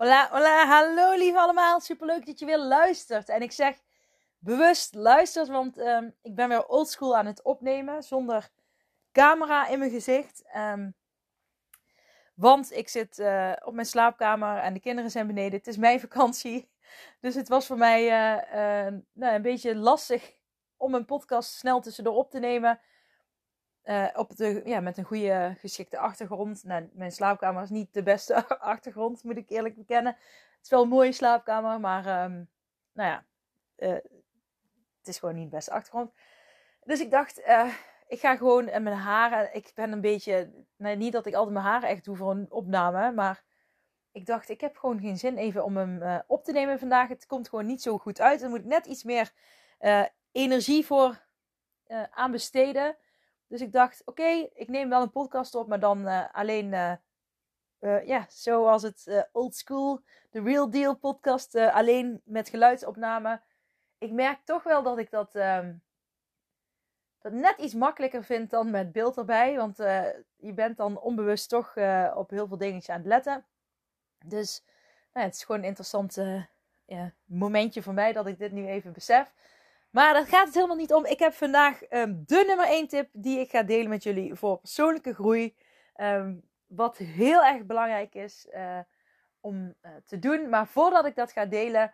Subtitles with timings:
[0.00, 1.80] Hola, hola, hallo lieve allemaal.
[1.80, 3.28] Superleuk dat je weer luistert.
[3.28, 3.76] En ik zeg
[4.38, 8.50] bewust luistert, want um, ik ben weer oldschool aan het opnemen zonder
[9.12, 10.44] camera in mijn gezicht.
[10.56, 10.94] Um,
[12.34, 15.58] want ik zit uh, op mijn slaapkamer en de kinderen zijn beneden.
[15.58, 16.70] Het is mijn vakantie.
[17.20, 20.32] Dus het was voor mij uh, uh, nou, een beetje lastig
[20.76, 22.80] om een podcast snel tussendoor op te nemen.
[23.84, 26.64] Uh, op de, ja, met een goede geschikte achtergrond.
[26.64, 30.12] Nou, mijn slaapkamer is niet de beste achtergrond, moet ik eerlijk bekennen.
[30.12, 32.48] Het is wel een mooie slaapkamer, maar um,
[32.92, 33.24] nou ja,
[33.76, 33.92] uh,
[34.98, 36.12] het is gewoon niet de beste achtergrond.
[36.84, 37.74] Dus ik dacht, uh,
[38.08, 39.54] ik ga gewoon mijn haren.
[39.54, 43.12] Ik ben een beetje, niet dat ik altijd mijn haren echt doe voor een opname,
[43.12, 43.42] maar
[44.12, 47.08] ik dacht, ik heb gewoon geen zin even om hem op te nemen vandaag.
[47.08, 48.42] Het komt gewoon niet zo goed uit.
[48.42, 49.32] Er moet net iets meer
[50.32, 51.26] energie voor
[52.10, 52.96] aan besteden.
[53.50, 56.92] Dus ik dacht, oké, ik neem wel een podcast op, maar dan uh, alleen, uh,
[57.80, 63.40] uh, ja, zoals het old school, de real deal podcast, alleen met geluidsopname.
[63.98, 65.82] Ik merk toch wel dat ik dat, um,
[67.18, 69.56] dat net iets makkelijker vind dan met beeld erbij.
[69.56, 69.76] Want
[70.36, 71.76] je bent dan onbewust toch
[72.14, 73.46] op heel veel dingetjes aan het letten.
[74.24, 74.64] Dus
[75.12, 76.18] nou, het is gewoon een interessant
[77.24, 79.32] momentje voor mij dat ik dit nu even besef.
[79.90, 81.04] Maar daar gaat het helemaal niet om.
[81.04, 84.58] Ik heb vandaag um, de nummer 1 tip die ik ga delen met jullie voor
[84.58, 85.56] persoonlijke groei.
[85.96, 88.78] Um, wat heel erg belangrijk is uh,
[89.40, 90.48] om uh, te doen.
[90.48, 91.92] Maar voordat ik dat ga delen,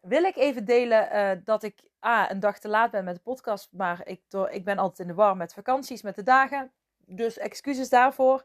[0.00, 3.20] wil ik even delen uh, dat ik A, een dag te laat ben met de
[3.20, 3.68] podcast.
[3.72, 6.72] Maar ik, door, ik ben altijd in de war met vakanties, met de dagen.
[6.96, 8.44] Dus excuses daarvoor.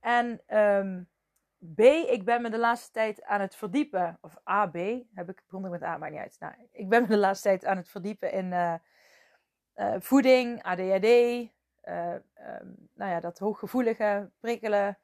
[0.00, 1.08] En um,
[1.74, 4.18] B, ik ben me de laatste tijd aan het verdiepen.
[4.20, 4.76] Of A, B,
[5.14, 6.36] heb ik, begon ik met A, maar niet uit.
[6.38, 8.74] Nou, ik ben me de laatste tijd aan het verdiepen in uh,
[9.76, 11.04] uh, voeding, ADHD.
[11.04, 14.98] Uh, um, nou ja, dat hooggevoelige prikkelen.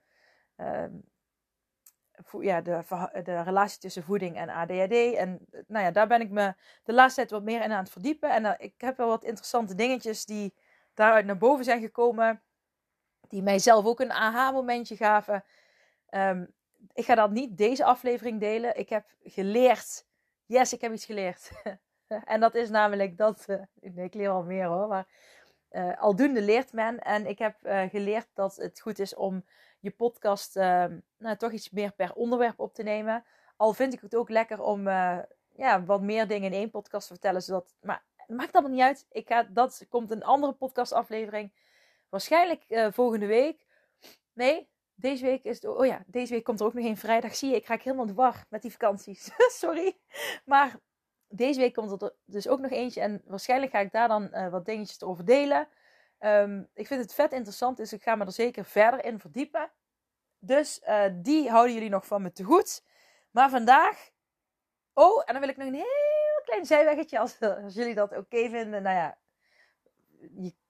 [2.41, 2.83] ja, de,
[3.25, 5.15] de relatie tussen voeding en ADHD.
[5.15, 6.55] En nou ja, daar ben ik me
[6.85, 8.31] de laatste tijd wat meer in aan het verdiepen.
[8.31, 10.55] En ik heb wel wat interessante dingetjes die
[10.95, 12.43] daaruit naar boven zijn gekomen.
[13.29, 15.45] Die mij zelf ook een aha-momentje gaven.
[16.15, 16.55] Um,
[16.93, 18.79] ik ga dat niet deze aflevering delen.
[18.79, 20.07] Ik heb geleerd.
[20.47, 21.51] Yes, ik heb iets geleerd.
[22.25, 23.47] en dat is namelijk dat.
[23.81, 24.89] Nee, ik leer al meer hoor.
[24.89, 25.07] Maar
[25.71, 26.99] uh, aldoende leert men.
[26.99, 29.45] En ik heb uh, geleerd dat het goed is om
[29.81, 33.25] je podcast ehm, nou, toch iets meer per onderwerp op te nemen.
[33.57, 34.89] Al vind ik het ook lekker om
[35.57, 37.43] ja, wat meer dingen in één podcast te vertellen.
[37.43, 39.07] Zodat, maar maakt allemaal niet uit.
[39.11, 41.53] Ik ga, dat komt een andere podcastaflevering.
[42.09, 43.67] Waarschijnlijk volgende week.
[44.33, 47.35] Nee, deze week is oh ja, deze week komt er ook nog een vrijdag.
[47.35, 49.31] Zie je, ik raak helemaal de met die vakanties.
[49.63, 49.97] Sorry.
[50.45, 50.77] Maar
[51.29, 53.01] deze week komt er dus ook nog eentje.
[53.01, 55.69] En waarschijnlijk ga ik daar dan uh, wat dingetjes over delen.
[56.21, 59.71] Um, ik vind het vet interessant, dus ik ga me er zeker verder in verdiepen.
[60.39, 62.83] Dus uh, die houden jullie nog van me te goed.
[63.31, 64.11] Maar vandaag.
[64.93, 67.19] Oh, en dan wil ik nog een heel klein zijweggetje.
[67.19, 68.83] Als, als jullie dat oké vinden.
[68.83, 69.19] Nou ja,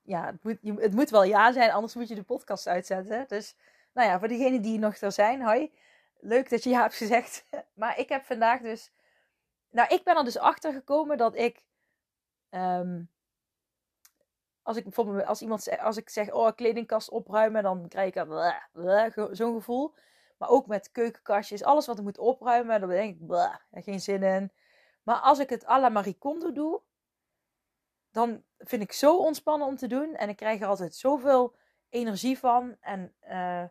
[0.01, 3.25] ja het, moet, het moet wel ja zijn, anders moet je de podcast uitzetten.
[3.27, 3.55] Dus
[3.95, 5.73] nou ja, voor diegenen die nog er zijn, hoi.
[6.19, 7.45] Leuk dat je ja hebt gezegd.
[7.73, 8.91] Maar ik heb vandaag dus.
[9.69, 11.63] Nou, ik ben er dus achter gekomen dat ik.
[12.49, 13.09] Um,
[14.61, 19.55] als ik bijvoorbeeld als iemand als ik zeg, oh, kledingkast opruimen, dan krijg ik zo'n
[19.55, 19.93] gevoel.
[20.37, 24.23] Maar ook met keukenkastjes, alles wat ik moet opruimen, dan denk ik, bleh, geen zin
[24.23, 24.51] in.
[25.03, 26.81] Maar als ik het à la Marie Kondo doe,
[28.11, 30.15] dan vind ik zo ontspannen om te doen.
[30.15, 31.55] En ik krijg er altijd zoveel
[31.89, 32.75] energie van.
[32.79, 33.63] En uh,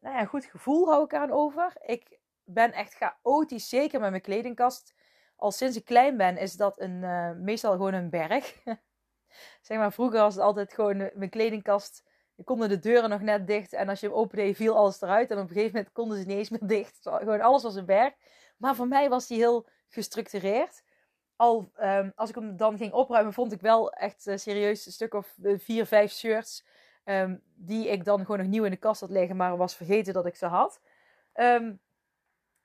[0.00, 1.72] nou ja, goed gevoel hou ik aan over.
[1.80, 4.94] Ik ben echt chaotisch, zeker met mijn kledingkast.
[5.36, 8.62] Al sinds ik klein ben is dat een, uh, meestal gewoon een berg.
[9.66, 12.08] zeg maar, vroeger was het altijd gewoon mijn kledingkast.
[12.34, 13.72] Je konden de deuren nog net dicht.
[13.72, 15.30] En als je hem opende, viel alles eruit.
[15.30, 16.98] En op een gegeven moment konden ze niet eens meer dicht.
[17.02, 18.14] Gewoon alles was een berg.
[18.56, 20.82] Maar voor mij was die heel gestructureerd.
[21.36, 24.92] Al um, als ik hem dan ging opruimen, vond ik wel echt uh, serieus een
[24.92, 26.64] stuk of vier, vijf shirts
[27.04, 30.12] Um, die ik dan gewoon nog nieuw in de kast had liggen, maar was vergeten
[30.12, 30.80] dat ik ze had.
[31.34, 31.80] Um,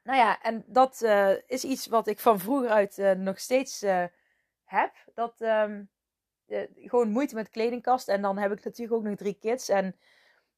[0.03, 3.83] nou ja, en dat uh, is iets wat ik van vroeger uit uh, nog steeds
[3.83, 4.03] uh,
[4.63, 4.93] heb.
[5.13, 5.89] Dat, um,
[6.75, 8.07] gewoon moeite met kledingkast.
[8.07, 9.69] En dan heb ik natuurlijk ook nog drie kids.
[9.69, 9.95] En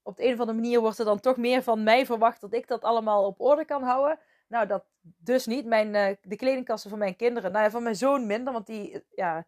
[0.02, 2.54] op de een of andere manier wordt er dan toch meer van mij verwacht dat
[2.54, 4.20] ik dat allemaal op orde kan houden.
[4.48, 5.66] Nou, dat dus niet.
[5.66, 9.46] Mijn, de kledingkasten van mijn kinderen, nou ja, van mijn zoon minder, want die, ja,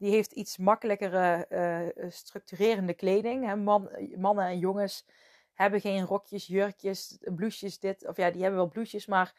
[0.00, 1.46] die heeft iets makkelijkere
[2.08, 3.46] structurerende kleding.
[3.46, 3.56] Hè.
[3.56, 5.06] Man, mannen en jongens
[5.54, 8.06] hebben geen rokjes, jurkjes, blouses, dit.
[8.06, 9.34] Of ja, die hebben wel blouses, maar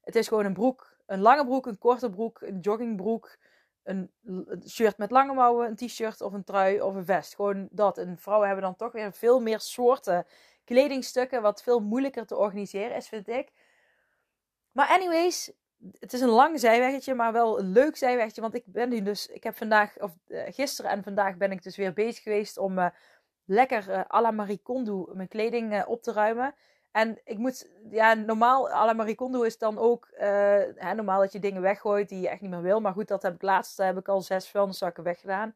[0.00, 0.96] het is gewoon een broek.
[1.06, 3.36] Een lange broek, een korte broek, een joggingbroek,
[3.82, 4.10] een,
[4.68, 7.34] shirt met lange mouwen, een t-shirt of een trui of een vest.
[7.34, 7.98] Gewoon dat.
[7.98, 10.26] En vrouwen hebben dan toch weer veel meer soorten
[10.64, 13.52] kledingstukken, wat veel moeilijker te organiseren is, vind ik.
[14.72, 15.52] Maar anyways,
[15.98, 18.40] het is een lang zijweggetje, maar wel een leuk zijweggetje.
[18.40, 21.62] Want ik ben nu dus, ik heb vandaag, of uh, gisteren en vandaag ben ik
[21.62, 22.86] dus weer bezig geweest om uh,
[23.44, 26.54] lekker uh, à la Marie Kondo mijn kleding op te ruimen.
[26.90, 31.32] En ik moet, ja, normaal à la Marie Kondo is dan ook, hè, normaal dat
[31.32, 32.80] je dingen weggooit die je echt niet meer wil.
[32.80, 35.54] Maar goed, dat heb ik laatst, heb ik al zes vuilniszakken weggedaan.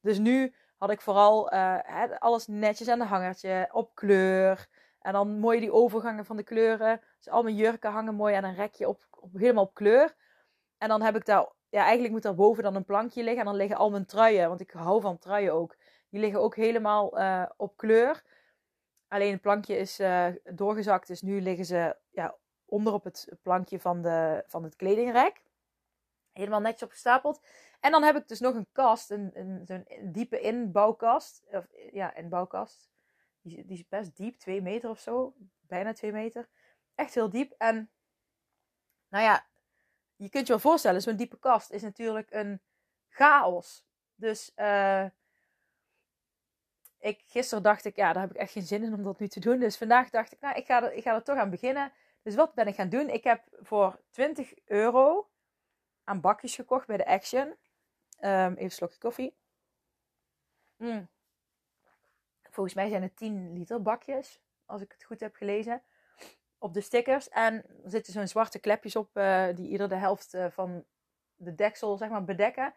[0.00, 1.50] Dus nu had ik vooral
[2.18, 4.68] alles netjes aan de hangertje, op kleur.
[5.00, 7.00] En dan mooi die overgangen van de kleuren.
[7.16, 10.16] Dus al mijn jurken hangen mooi aan een rekje op, helemaal op kleur.
[10.78, 13.40] En dan heb ik daar, ja, eigenlijk moet daar boven dan een plankje liggen.
[13.40, 15.76] En dan liggen al mijn truien, want ik hou van truien ook
[16.08, 18.22] die liggen ook helemaal uh, op kleur.
[19.08, 23.80] Alleen het plankje is uh, doorgezakt, dus nu liggen ze ja, onder op het plankje
[23.80, 25.42] van, de, van het kledingrek.
[26.32, 27.40] Helemaal netjes opgestapeld.
[27.80, 31.44] En dan heb ik dus nog een kast, een, een, zo'n diepe inbouwkast.
[31.50, 32.90] Of, ja, inbouwkast.
[33.40, 35.34] Die, die is best diep, 2 meter of zo.
[35.60, 36.48] Bijna 2 meter.
[36.94, 37.54] Echt heel diep.
[37.58, 37.90] En
[39.08, 39.46] nou ja,
[40.16, 42.60] je kunt je wel voorstellen, zo'n diepe kast is natuurlijk een
[43.08, 43.84] chaos.
[44.14, 45.04] Dus uh,
[46.98, 49.28] ik, gisteren dacht ik, ja, daar heb ik echt geen zin in om dat nu
[49.28, 49.58] te doen.
[49.58, 51.92] Dus vandaag dacht ik, nou, ik ga er, ik ga er toch aan beginnen.
[52.22, 53.08] Dus wat ben ik gaan doen?
[53.08, 55.28] Ik heb voor 20 euro
[56.04, 57.46] aan bakjes gekocht bij de Action.
[58.20, 59.36] Um, even een slokje koffie.
[60.76, 61.08] Mm.
[62.42, 65.82] Volgens mij zijn het 10 liter bakjes, als ik het goed heb gelezen,
[66.58, 67.28] op de stickers.
[67.28, 70.84] En er zitten zo'n zwarte klepjes op, uh, die ieder de helft uh, van
[71.36, 72.74] de deksel, zeg maar, bedekken.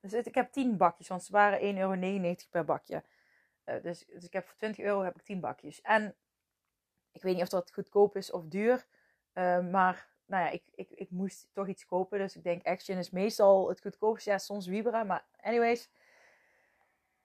[0.00, 3.02] Dus ik heb 10 bakjes, want ze waren 1,99 euro per bakje.
[3.82, 5.80] Dus, dus ik heb voor 20 euro heb ik 10 bakjes.
[5.80, 6.14] En
[7.12, 8.86] ik weet niet of dat goedkoop is of duur.
[9.70, 12.18] Maar nou ja, ik, ik, ik moest toch iets kopen.
[12.18, 14.30] Dus ik denk Action is meestal het goedkoopste.
[14.30, 15.04] Ja, soms Vibra.
[15.04, 15.90] Maar anyways.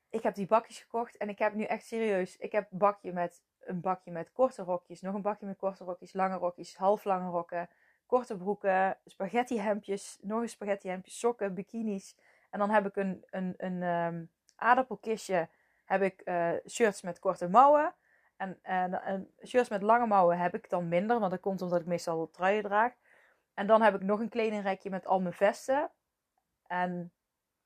[0.10, 1.18] Ik heb die bakjes gekocht.
[1.18, 2.38] En ik heb nu echt serieus.
[2.38, 5.02] Ik heb bakje met, een bakje met korte rokjes.
[5.02, 6.14] Nog een bakje met korte rokjes.
[6.14, 6.76] Lange rokjes.
[6.76, 7.70] Half lange rokken.
[8.06, 8.98] Korte broeken.
[9.06, 10.18] Spaghetti hemdjes.
[10.22, 11.20] Nog een spaghetti hemdjes.
[11.20, 11.54] Sokken.
[11.54, 12.18] Bikinis.
[12.50, 15.50] En dan heb ik een, een, een um, aardappelkistje.
[15.86, 17.94] Heb ik uh, shirts met korte mouwen.
[18.38, 21.20] En, en, en, shirts met lange mouwen heb ik dan minder.
[21.20, 22.94] Want dat komt omdat ik meestal truien draag.
[23.54, 25.92] En dan heb ik nog een kledingrekje met al mijn vesten.
[26.68, 27.12] En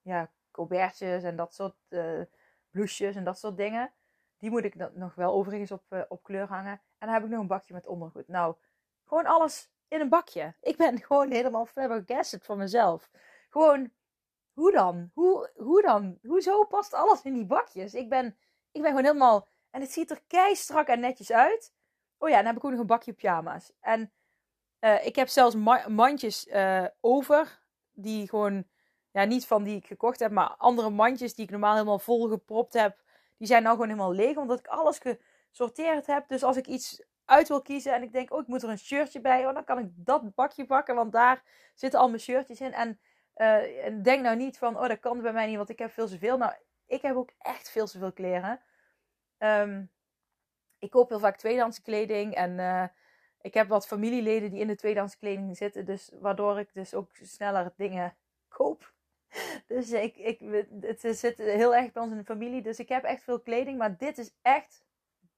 [0.02, 2.22] ja, colbertjes en dat soort uh,
[2.70, 3.94] blouses en dat soort dingen.
[4.38, 6.72] Die moet ik nog wel overigens op, uh, op kleur hangen.
[6.72, 8.28] En dan heb ik nog een bakje met ondergoed.
[8.28, 8.56] Nou,
[9.06, 10.56] gewoon alles in een bakje.
[10.62, 13.10] Ik ben gewoon helemaal flabbergasted van mezelf.
[13.50, 13.92] Gewoon
[14.54, 15.12] hoe dan?
[15.14, 16.20] Hoe, hoe dan?
[16.22, 17.94] Hoezo past alles in die bakjes?
[17.94, 18.38] Ik ben,
[18.72, 19.48] ik ben gewoon helemaal...
[19.70, 21.74] En het ziet er kei strak en netjes uit.
[22.18, 23.72] Oh ja, dan heb ik ook nog een bakje pyjama's.
[23.80, 24.14] En
[24.80, 26.48] uh, ik heb zelfs ma mandjes
[27.00, 27.62] over.
[27.92, 28.72] Die gewoon...
[29.14, 30.32] Ja, niet van die ik gekocht heb.
[30.32, 32.98] Maar andere mandjes die ik normaal helemaal vol gepropt heb.
[33.38, 34.38] Die zijn nou gewoon helemaal leeg.
[34.38, 35.00] Omdat ik alles
[35.50, 36.28] gesorteerd heb.
[36.28, 37.94] Dus als ik iets uit wil kiezen.
[37.94, 39.48] En ik denk, oh, ik moet er een shirtje bij.
[39.48, 40.96] Oh, dan kan ik dat bakje pakken.
[40.96, 41.44] Want daar
[41.76, 42.74] zitten al mijn shirtjes in.
[42.74, 43.00] En
[43.36, 45.92] uh, en denk nou niet van, oh, dat kan bij mij niet, want ik heb
[45.92, 46.38] veel zoveel.
[46.38, 46.54] Nou,
[46.86, 48.62] ik heb ook echt veel zoveel kleren.
[49.38, 49.92] Um,
[50.80, 52.36] ik koop heel vaak tweedehands kleding.
[52.36, 52.84] En uh,
[53.42, 55.86] ik heb wat familieleden die in de tweedehands kleding zitten.
[55.86, 58.16] Dus waardoor ik dus ook sneller dingen
[58.48, 58.93] koop.
[59.68, 62.62] Dus ik, ik, het zit heel erg bij ons in de familie.
[62.62, 63.78] Dus ik heb echt veel kleding.
[63.78, 64.86] Maar dit is echt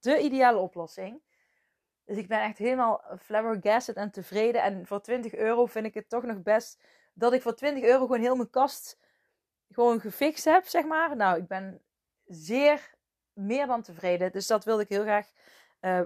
[0.00, 1.22] de ideale oplossing.
[2.04, 4.62] Dus ik ben echt helemaal flabbergasted en tevreden.
[4.62, 6.82] En voor 20 euro vind ik het toch nog best
[7.14, 8.98] dat ik voor 20 euro gewoon heel mijn kast
[9.70, 11.16] gewoon gefixt heb, zeg maar.
[11.16, 11.82] Nou, ik ben
[12.24, 12.94] zeer
[13.32, 14.32] meer dan tevreden.
[14.32, 15.32] Dus dat wilde ik heel graag
[15.80, 16.00] uh,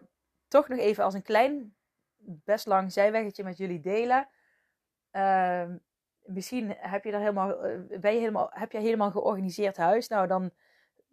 [0.49, 1.75] toch nog even als een klein,
[2.18, 4.28] best lang zijweggetje met jullie delen.
[5.12, 5.68] Uh,
[6.25, 10.09] misschien heb je daar helemaal, uh, ben je helemaal, heb je helemaal georganiseerd huis.
[10.09, 10.50] Nou, dan,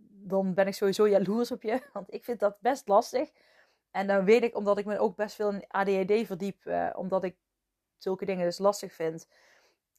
[0.07, 1.81] dan ben ik sowieso jaloers op je.
[1.93, 3.31] Want ik vind dat best lastig.
[3.91, 7.23] En dan weet ik, omdat ik me ook best veel in ADHD verdiep, uh, omdat
[7.23, 7.35] ik
[7.97, 9.27] zulke dingen dus lastig vind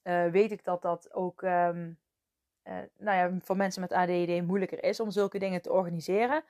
[0.09, 1.69] uh, weet ik dat dat ook uh,
[2.97, 6.43] nou ja, voor mensen met ADHD moeilijker is om zulke dingen te organiseren.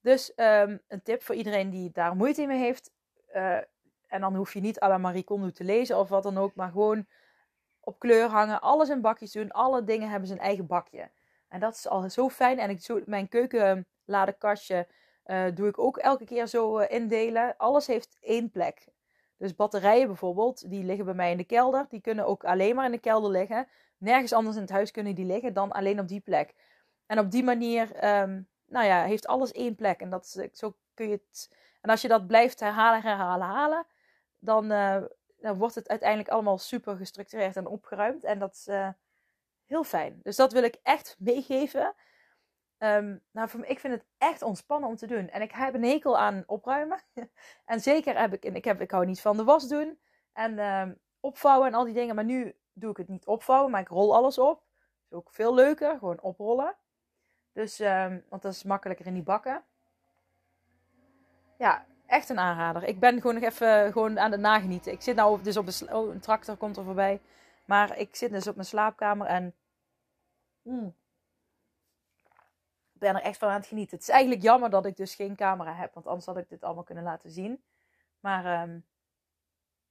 [0.00, 2.90] Dus um, een tip voor iedereen die daar moeite mee heeft.
[4.06, 6.70] En dan hoef je niet à Marie Kondo te lezen of wat dan ook, maar
[6.70, 7.06] gewoon
[7.86, 9.50] op kleur hangen, alles in bakjes doen.
[9.50, 11.10] Alle dingen hebben zijn eigen bakje.
[11.48, 12.58] En dat is al zo fijn.
[12.58, 14.86] En ik zo, mijn keukenladenkastje
[15.26, 17.56] uh, doe ik ook elke keer zo uh, indelen.
[17.56, 18.88] Alles heeft één plek.
[19.36, 21.86] Dus batterijen bijvoorbeeld, die liggen bij mij in de kelder.
[21.88, 23.68] Die kunnen ook alleen maar in de kelder liggen.
[23.98, 26.54] Nergens anders in het huis kunnen die liggen dan alleen op die plek.
[27.06, 27.82] En op die manier,
[28.20, 30.00] um, nou ja, heeft alles één plek.
[30.00, 31.50] En dat zo kun je het.
[31.80, 33.86] En als je dat blijft herhalen, herhalen, herhalen,
[34.38, 35.02] dan, uh,
[35.36, 38.24] dan wordt het uiteindelijk allemaal super gestructureerd en opgeruimd.
[38.24, 38.88] En dat is uh,
[39.66, 40.20] heel fijn.
[40.22, 41.94] Dus dat wil ik echt meegeven.
[42.78, 45.28] Um, nou, ik vind het echt ontspannen om te doen.
[45.28, 47.02] En ik heb een hekel aan opruimen.
[47.64, 49.98] en zeker heb ik, en ik, heb, ik hou niet van de was doen.
[50.32, 52.14] En um, opvouwen en al die dingen.
[52.14, 54.62] Maar nu doe ik het niet opvouwen, maar ik rol alles op.
[55.04, 56.76] Is ook veel leuker, gewoon oprollen.
[57.52, 59.64] Dus, um, want dat is makkelijker in die bakken.
[61.58, 62.84] Ja, echt een aanrader.
[62.84, 64.92] Ik ben gewoon nog even gewoon aan het nagenieten.
[64.92, 65.86] Ik zit nou dus op de...
[65.92, 67.20] Oh, een tractor komt er voorbij.
[67.64, 69.54] Maar ik zit dus op mijn slaapkamer en...
[70.62, 70.94] Mm,
[72.98, 73.96] ben er echt van aan het genieten.
[73.96, 75.94] Het is eigenlijk jammer dat ik dus geen camera heb.
[75.94, 77.62] Want anders had ik dit allemaal kunnen laten zien.
[78.20, 78.84] Maar um,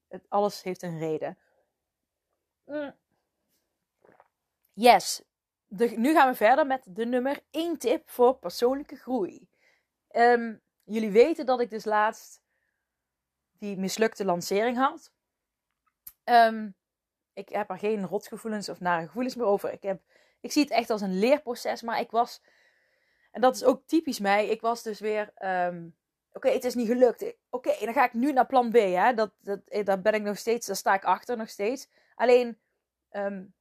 [0.08, 1.38] het, alles heeft een reden.
[2.64, 2.94] Mm.
[4.74, 5.24] Yes.
[5.68, 9.48] De, nu gaan we verder met de nummer 1 tip voor persoonlijke groei.
[10.12, 12.42] Um, jullie weten dat ik dus laatst
[13.58, 15.12] die mislukte lancering had.
[16.24, 16.76] Um,
[17.34, 19.72] ik heb er geen rotgevoelens of nare gevoelens meer over.
[19.72, 20.02] Ik, heb,
[20.40, 21.82] ik zie het echt als een leerproces.
[21.82, 22.42] Maar ik was,
[23.32, 25.96] en dat is ook typisch mij, ik was dus weer um,
[26.32, 27.36] oké, het is niet gelukt.
[27.50, 28.74] Oké, dan ga ik nu naar plan B.
[28.74, 29.14] Hè?
[29.14, 31.88] Dat, dat, eh, daar ben ik nog steeds, daar sta ik achter nog steeds.
[32.16, 32.60] Alleen,
[33.12, 33.54] um,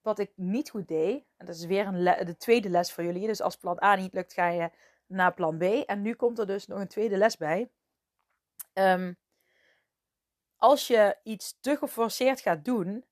[0.00, 3.26] wat ik niet goed deed, en dat is weer een de tweede les voor jullie.
[3.26, 4.70] Dus als plan A niet lukt, ga je
[5.08, 5.62] naar plan B.
[5.62, 7.70] En nu komt er dus nog een tweede les bij.
[8.74, 9.16] Um,
[10.56, 13.04] als je iets te geforceerd gaat doen,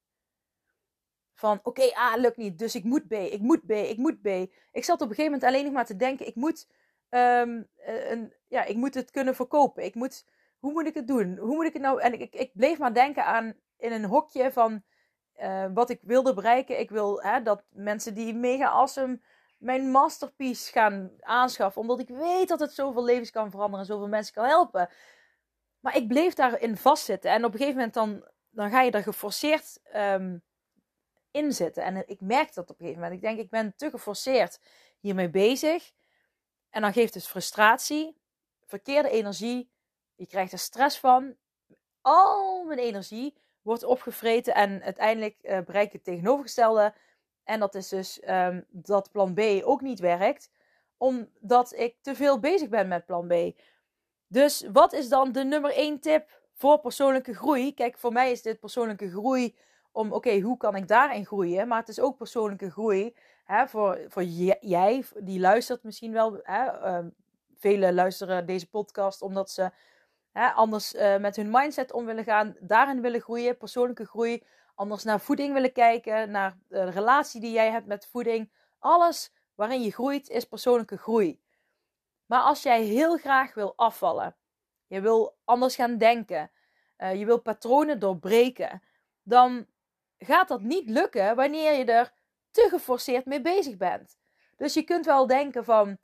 [1.34, 4.22] van oké, okay, A lukt niet, dus ik moet B, ik moet B, ik moet
[4.22, 4.26] B.
[4.72, 6.68] Ik zat op een gegeven moment alleen nog maar te denken, ik moet
[7.10, 9.84] um, een, ja, ik moet het kunnen verkopen.
[9.84, 10.26] Ik moet,
[10.58, 11.36] hoe moet ik het doen?
[11.36, 12.00] Hoe moet ik het nou?
[12.00, 14.82] En ik, ik bleef maar denken aan in een hokje van
[15.40, 16.78] uh, wat ik wilde bereiken.
[16.78, 19.20] Ik wil hè, dat mensen die mega awesome
[19.56, 21.80] mijn masterpiece gaan aanschaffen.
[21.80, 24.88] Omdat ik weet dat het zoveel levens kan veranderen en zoveel mensen kan helpen.
[25.80, 27.30] Maar ik bleef daarin vastzitten.
[27.30, 30.42] En op een gegeven moment dan, dan ga je er geforceerd um,
[31.30, 31.82] in zitten.
[31.84, 33.22] En ik merk dat op een gegeven moment.
[33.22, 34.60] Ik denk, ik ben te geforceerd
[35.00, 35.92] hiermee bezig.
[36.70, 38.16] En dan geeft het frustratie,
[38.64, 39.70] verkeerde energie.
[40.14, 41.36] Je krijgt er stress van.
[42.00, 46.94] Al mijn energie wordt opgevreten en uiteindelijk uh, bereik ik het tegenovergestelde.
[47.46, 50.50] En dat is dus um, dat plan B ook niet werkt,
[50.96, 53.60] omdat ik te veel bezig ben met plan B.
[54.26, 57.74] Dus wat is dan de nummer 1 tip voor persoonlijke groei?
[57.74, 59.56] Kijk, voor mij is dit persoonlijke groei
[59.92, 61.68] om, oké, hoe kan ik daarin groeien?
[61.68, 64.22] Maar het is ook persoonlijke groei hè, voor, voor
[64.60, 66.40] jij, die luistert misschien wel.
[66.42, 67.06] Hè, uh,
[67.56, 69.70] velen luisteren deze podcast omdat ze
[70.32, 74.42] hè, anders uh, met hun mindset om willen gaan, daarin willen groeien, persoonlijke groei.
[74.76, 78.52] Anders naar voeding willen kijken, naar de relatie die jij hebt met voeding.
[78.78, 81.40] Alles waarin je groeit is persoonlijke groei.
[82.26, 84.37] Maar als jij heel graag wil afvallen,
[84.87, 86.50] je wil anders gaan denken,
[86.99, 88.83] uh, je wil patronen doorbreken,
[89.23, 89.66] dan
[90.18, 92.12] gaat dat niet lukken wanneer je er
[92.50, 94.18] te geforceerd mee bezig bent.
[94.56, 95.99] Dus je kunt wel denken van,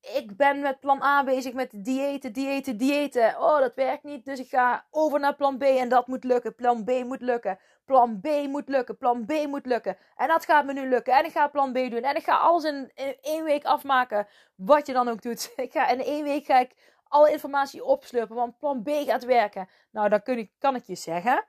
[0.00, 3.40] ik ben met plan A bezig met diëten, diëten, diëten.
[3.40, 6.54] Oh, dat werkt niet, dus ik ga over naar plan B en dat moet lukken.
[6.54, 7.58] Plan B moet lukken.
[7.84, 8.96] Plan B moet lukken.
[8.96, 9.96] Plan B moet lukken.
[10.16, 11.14] En dat gaat me nu lukken.
[11.14, 12.02] En ik ga plan B doen.
[12.02, 14.26] En ik ga alles in, in één week afmaken.
[14.54, 15.52] Wat je dan ook doet.
[15.56, 16.74] Ik ga, in één week ga ik
[17.08, 19.68] alle informatie opslurpen, want plan B gaat werken.
[19.90, 21.44] Nou, dan kun ik, kan ik je zeggen,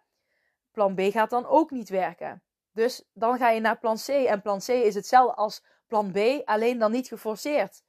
[0.72, 2.43] plan B gaat dan ook niet werken.
[2.72, 4.08] Dus dan ga je naar plan C.
[4.08, 7.84] En plan C is hetzelfde als plan B, alleen dan niet geforceerd.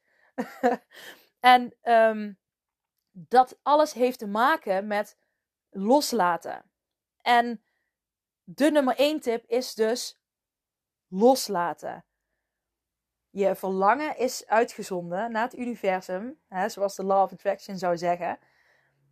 [1.41, 2.39] en um,
[3.11, 5.17] dat alles heeft te maken met
[5.71, 6.71] loslaten.
[7.21, 7.63] En
[8.45, 10.23] de nummer één tip is dus
[11.09, 12.05] loslaten.
[13.31, 18.39] Je verlangen is uitgezonden naar het universum, hè, zoals de Law of Attraction zou zeggen.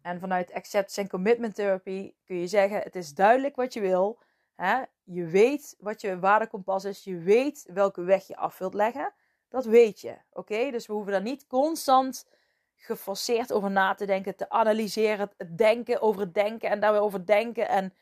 [0.03, 4.19] En vanuit Acceptance en Commitment Therapy kun je zeggen: het is duidelijk wat je wil.
[4.55, 4.83] Hè?
[5.05, 7.05] Je weet wat je waardekompas is.
[7.05, 9.13] Je weet welke weg je af wilt leggen.
[9.51, 10.17] Dat weet je.
[10.33, 10.71] Oké?
[10.71, 12.27] Dus we hoeven daar niet constant
[12.77, 17.01] geforceerd over na te denken, te analyseren, het denken over het denken en daar weer
[17.01, 17.69] over denken.
[17.69, 17.95] En,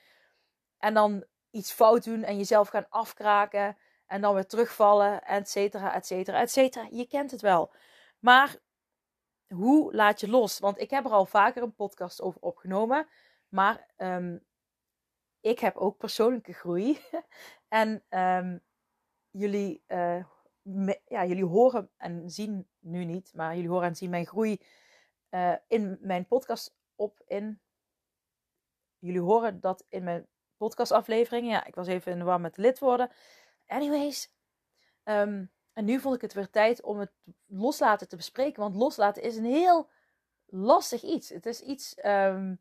[0.78, 3.76] en dan iets fout doen en jezelf gaan afkraken.
[4.06, 6.86] En dan weer terugvallen, et cetera, et cetera, et cetera.
[6.90, 7.72] Je kent het wel.
[8.18, 8.56] Maar
[9.48, 10.58] hoe laat je los?
[10.58, 13.08] Want ik heb er al vaker een podcast over opgenomen.
[13.48, 14.44] Maar um,
[15.40, 17.00] ik heb ook persoonlijke groei.
[17.68, 18.60] en um,
[19.30, 20.24] jullie, me,
[21.06, 24.60] ja, jullie horen en zien nu niet, maar jullie horen en zien mijn groei
[25.30, 27.60] uh, in mijn podcast op in.
[28.98, 31.50] Jullie horen dat in mijn podcastafleveringen.
[31.50, 33.10] Ja, ik was even in de war met lid worden.
[33.66, 34.32] Anyways.
[35.04, 37.12] Um, en nu vond ik het weer tijd om het
[37.46, 38.62] loslaten te bespreken.
[38.62, 39.88] Want loslaten is een heel
[40.46, 41.28] lastig iets.
[41.28, 42.60] Het is iets um,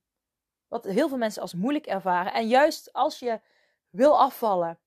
[0.67, 2.33] wat heel veel mensen als moeilijk ervaren.
[2.33, 3.41] En juist als je
[3.89, 4.79] wil afvallen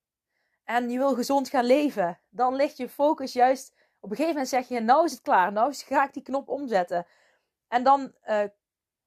[0.64, 4.48] en je wil gezond gaan leven, dan ligt je focus juist op een gegeven moment
[4.48, 7.06] zeg je: Nou is het klaar, nou ga ik die knop omzetten.
[7.68, 8.42] En dan uh,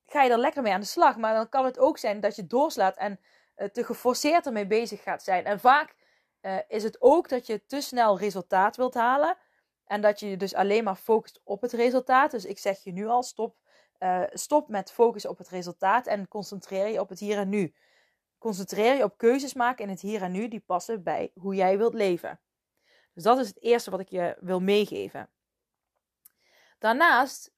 [0.06, 1.18] ga je er lekker mee aan de slag.
[1.18, 3.20] Maar dan kan het ook zijn dat je doorslaat en
[3.58, 5.46] uh, te geforceerd ermee bezig gaat zijn.
[5.46, 5.96] En vaak
[6.42, 9.38] uh, is het ook dat je te snel resultaat wilt halen.
[9.86, 12.32] En dat je je dus alleen maar focust op het resultaat.
[12.32, 13.62] Dus ik zeg je nu al: stop
[14.30, 17.74] stop met focussen op het resultaat en concentreer je op het hier en nu.
[18.44, 21.78] Concentreer je op keuzes maken in het hier en nu die passen bij hoe jij
[21.78, 22.40] wilt leven.
[23.14, 25.30] Dus dat is het eerste wat ik je wil meegeven.
[26.80, 27.54] Daarnaast,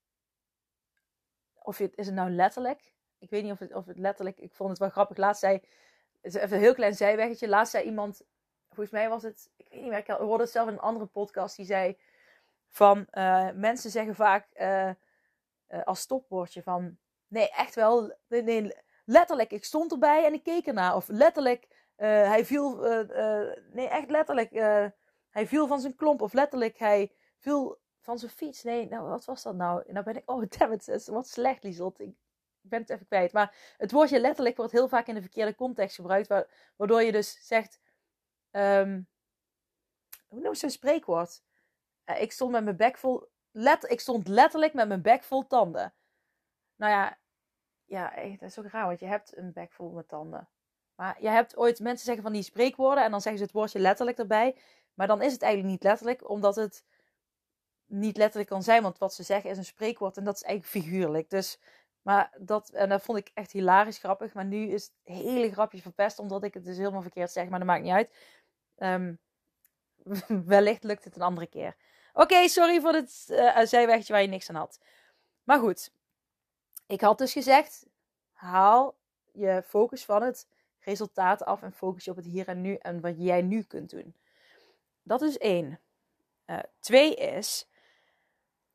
[1.53, 2.93] of het, is het nou letterlijk?
[3.17, 5.17] Ik weet niet of het, of het letterlijk, ik vond het wel grappig.
[5.17, 5.61] Laatst zei,
[6.21, 7.47] even een heel klein zijweggetje.
[7.47, 8.21] Laatst zei iemand,
[8.67, 11.05] volgens mij was het, ik weet niet meer, ik hoorde het zelf in een andere
[11.05, 11.97] podcast, die zei
[12.69, 14.89] van uh, mensen zeggen vaak, uh,
[15.69, 18.73] uh, als stopwoordje van nee, echt wel, nee, nee,
[19.05, 20.95] letterlijk, ik stond erbij en ik keek ernaar.
[20.95, 24.51] Of letterlijk, uh, hij viel, uh, nee, echt letterlijk,
[25.29, 26.21] hij viel van zijn klomp.
[26.21, 28.63] Of letterlijk, hij viel van zijn fiets.
[28.63, 29.83] Nee, nou, wat was dat nou?
[29.87, 31.93] En dan ben ik, oh, damn it, wat slecht, Liesel.
[31.97, 32.13] Ik,
[32.61, 33.33] ben het even kwijt.
[33.33, 36.27] Maar het woordje letterlijk wordt heel vaak in de verkeerde context gebruikt.
[36.75, 37.79] Waardoor je dus zegt,
[38.51, 39.07] um,
[40.27, 41.43] hoe noem je zo'n spreekwoord?
[42.05, 45.93] ik stond met mijn bek vol let, ik stond letterlijk met mijn bek vol tanden.
[46.75, 47.17] Nou ja,
[47.95, 50.47] ja, dat is ook raar, want je hebt een bek vol met tanden.
[50.95, 53.79] Maar je hebt ooit mensen zeggen van die spreekwoorden en dan zeggen ze het woordje
[53.79, 54.55] letterlijk erbij.
[54.93, 56.85] Maar dan is het eigenlijk niet letterlijk, omdat het
[57.85, 58.81] niet letterlijk kan zijn.
[58.81, 61.29] Want wat ze zeggen is een spreekwoord en dat is eigenlijk figuurlijk.
[61.29, 61.59] Dus,
[62.01, 64.33] maar dat, en dat vond ik echt hilarisch grappig.
[64.33, 67.49] Maar nu is het hele grapje verpest, omdat ik het dus helemaal verkeerd zeg.
[67.49, 68.15] Maar dat maakt niet uit.
[68.77, 69.19] Um,
[70.45, 71.75] wellicht lukt het een andere keer.
[72.13, 74.79] Oké, sorry voor het uh, zijwegje waar je niks aan had.
[75.43, 75.91] Maar goed,
[76.85, 77.85] ik had dus gezegd:
[78.31, 78.95] haal
[79.31, 80.47] je focus van het
[80.79, 83.89] resultaat af en focus je op het hier en nu en wat jij nu kunt
[83.89, 84.15] doen.
[85.03, 85.79] Dat is één.
[86.45, 87.67] Uh, twee is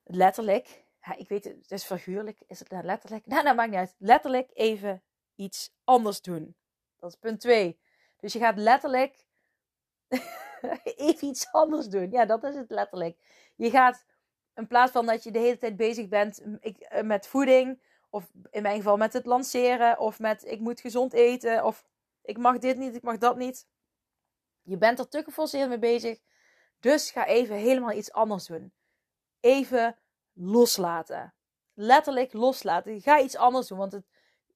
[0.04, 3.26] letterlijk, ja, ik weet het, is figuurlijk, is het letterlijk?
[3.30, 3.94] Nou, dat maakt niet uit.
[3.98, 5.02] Letterlijk even
[5.34, 6.54] iets anders doen.
[6.98, 7.80] Dat is punt twee.
[8.16, 9.26] Dus je gaat letterlijk
[10.84, 12.10] even iets anders doen.
[12.10, 13.18] Ja, dat is het letterlijk.
[13.56, 14.04] Je gaat,
[14.54, 18.62] in plaats van dat je de hele tijd bezig bent eh, met voeding, of in
[18.62, 21.84] mijn geval met het lanceren, of met ik moet gezond eten, of
[22.22, 23.68] ik mag dit niet, ik mag dat niet.
[24.62, 26.20] Je bent er te geforceerd mee bezig.
[26.80, 28.72] Dus ga even helemaal iets anders doen.
[29.40, 29.98] Even
[30.32, 31.34] loslaten.
[31.74, 33.00] Letterlijk loslaten.
[33.00, 34.04] Ga iets anders doen, want het,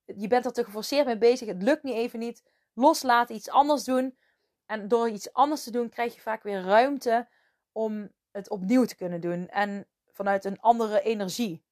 [0.04, 1.48] je bent er te geforceerd mee bezig.
[1.48, 2.42] Het lukt niet even niet.
[2.72, 4.18] Loslaten, iets anders doen.
[4.66, 7.28] En door iets anders te doen, krijg je vaak weer ruimte
[7.72, 9.48] om het opnieuw te kunnen doen.
[9.48, 11.64] En vanuit een andere energie.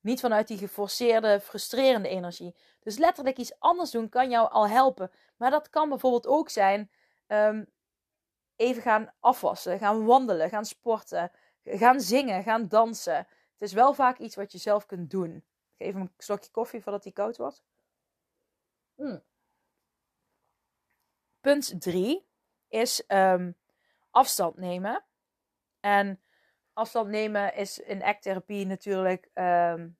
[0.00, 2.56] Niet vanuit die geforceerde, frustrerende energie.
[2.80, 5.10] Dus letterlijk iets anders doen kan jou al helpen.
[5.36, 6.90] Maar dat kan bijvoorbeeld ook zijn
[7.26, 7.66] um,
[8.56, 11.30] even gaan afwassen, gaan wandelen, gaan sporten,
[11.64, 13.16] gaan zingen, gaan dansen.
[13.52, 15.36] Het is wel vaak iets wat je zelf kunt doen.
[15.36, 17.64] Ik geef hem een slokje koffie voordat hij koud wordt.
[18.94, 19.22] Mm.
[21.40, 22.26] Punt 3
[22.68, 23.56] is um,
[24.10, 25.04] afstand nemen.
[25.80, 26.20] En
[26.80, 29.96] afstand nemen is in acttherapie natuurlijk um,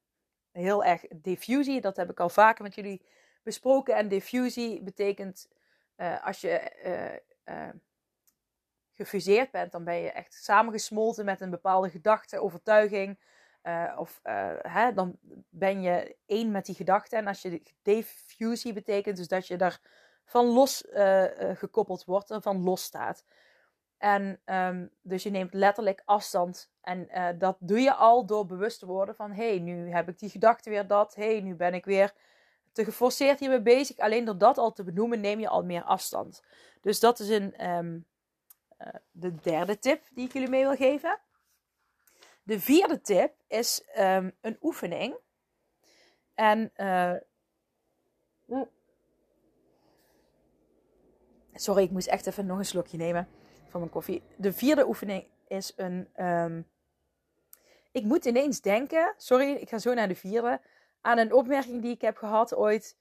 [0.51, 1.81] heel erg diffusie.
[1.81, 3.03] Dat heb ik al vaker met jullie
[3.43, 3.97] besproken.
[3.97, 5.49] En diffusie betekent
[5.97, 7.69] uh, als je uh, uh,
[8.95, 13.19] gefuseerd bent, dan ben je echt samengesmolten met een bepaalde gedachte, overtuiging.
[13.97, 14.21] of
[14.63, 17.17] hè, dan ben je één met die gedachte.
[17.17, 19.81] En als je diffusie betekent, dus dat je daar
[20.25, 20.85] van los
[21.55, 23.25] gekoppeld wordt en van los staat.
[24.01, 26.71] En um, dus je neemt letterlijk afstand.
[26.81, 29.33] En uh, dat doe je al door bewust te worden van...
[29.33, 31.15] hé, hey, nu heb ik die gedachte weer dat.
[31.15, 32.15] Hé, hey, nu ben ik weer
[32.73, 33.99] te geforceerd hiermee bezig.
[33.99, 36.43] Alleen door dat al te benoemen neem je al meer afstand.
[36.81, 38.07] Dus dat is een, um,
[38.79, 41.19] uh, de derde tip die ik jullie mee wil geven.
[42.43, 45.15] De vierde tip is um, een oefening.
[46.35, 46.73] En...
[46.77, 47.15] Uh,
[51.53, 53.29] Sorry, ik moest echt even nog een slokje nemen
[53.71, 54.23] van mijn koffie.
[54.37, 56.09] De vierde oefening is een.
[56.27, 56.67] Um...
[57.93, 59.15] Ik moet ineens denken.
[59.17, 60.61] Sorry, ik ga zo naar de vierde.
[61.01, 62.99] Aan een opmerking die ik heb gehad ooit.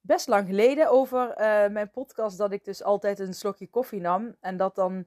[0.00, 4.36] best lang geleden over eh, mijn podcast dat ik dus altijd een slokje koffie nam.
[4.40, 5.06] En dat, dan,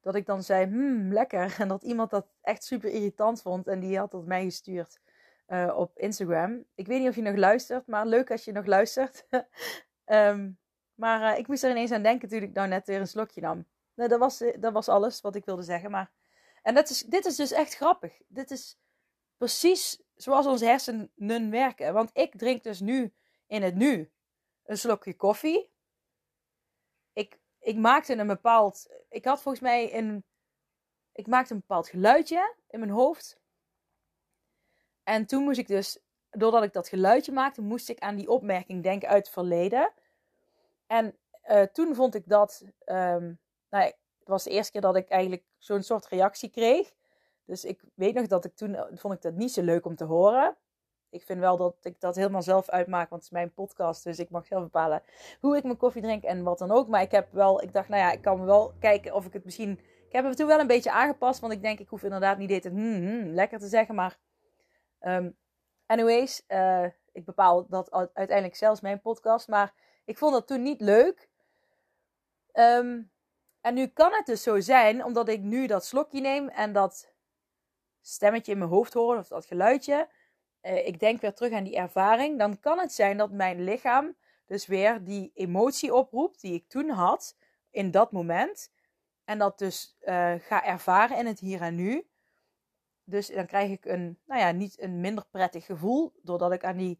[0.00, 1.54] dat ik dan zei, hmm, lekker.
[1.60, 3.66] En dat iemand dat echt super irritant vond.
[3.66, 5.00] En die had dat mij gestuurd
[5.48, 6.64] uh, op Instagram.
[6.74, 9.26] Ik weet niet of je nog luistert, maar leuk als je nog luistert.
[10.06, 10.58] um,
[11.02, 13.40] maar uh, ik moest er ineens aan denken toen ik nou net weer een slokje
[13.40, 13.66] nam.
[13.96, 15.90] Nou, dat, was, dat was alles wat ik wilde zeggen.
[15.90, 16.10] Maar...
[16.62, 18.20] En dat is, dit is dus echt grappig.
[18.26, 18.78] Dit is
[19.36, 21.92] precies zoals onze hersenen werken.
[21.92, 23.14] Want ik drink dus nu
[23.46, 24.10] in het nu
[24.64, 25.70] een slokje koffie.
[27.12, 28.86] Ik, ik maakte een bepaald.
[29.08, 30.24] Ik had volgens mij een.
[31.12, 33.38] Ik maakte een bepaald geluidje in mijn hoofd.
[35.02, 35.98] En toen moest ik dus,
[36.30, 39.92] doordat ik dat geluidje maakte, moest ik aan die opmerking denken uit het verleden.
[40.86, 42.64] En uh, toen vond ik dat.
[42.84, 43.44] Um,
[43.76, 46.92] nou, het was de eerste keer dat ik eigenlijk zo'n soort reactie kreeg.
[47.44, 50.04] Dus ik weet nog dat ik toen vond ik dat niet zo leuk om te
[50.04, 50.56] horen
[51.16, 54.04] ik vind wel dat ik dat helemaal zelf uitmaak, want het is mijn podcast.
[54.04, 55.02] Dus ik mag zelf bepalen
[55.40, 56.88] hoe ik mijn koffie drink en wat dan ook.
[56.88, 59.44] Maar ik heb wel, ik dacht, nou ja, ik kan wel kijken of ik het
[59.44, 59.80] misschien.
[60.06, 62.48] Ik heb het toen wel een beetje aangepast, want ik denk, ik hoef inderdaad niet
[62.48, 63.94] dit hmm, hmm, lekker te zeggen.
[63.94, 64.18] Maar,
[65.00, 65.36] um,
[65.86, 69.48] anyways, uh, ik bepaal dat uiteindelijk zelfs mijn podcast.
[69.48, 71.28] Maar ik vond dat toen niet leuk.
[72.52, 73.10] Um,
[73.66, 77.14] en nu kan het dus zo zijn, omdat ik nu dat slokje neem en dat
[78.00, 80.08] stemmetje in mijn hoofd hoor, of dat geluidje
[80.66, 84.16] uh, ik denk weer terug aan die ervaring, dan kan het zijn dat mijn lichaam
[84.46, 87.36] dus weer die emotie oproept die ik toen had
[87.70, 88.72] in dat moment.
[89.24, 92.08] En dat dus uh, ga ervaren in het hier en nu.
[93.04, 96.76] Dus dan krijg ik een, nou ja, niet een minder prettig gevoel doordat ik aan
[96.76, 96.98] die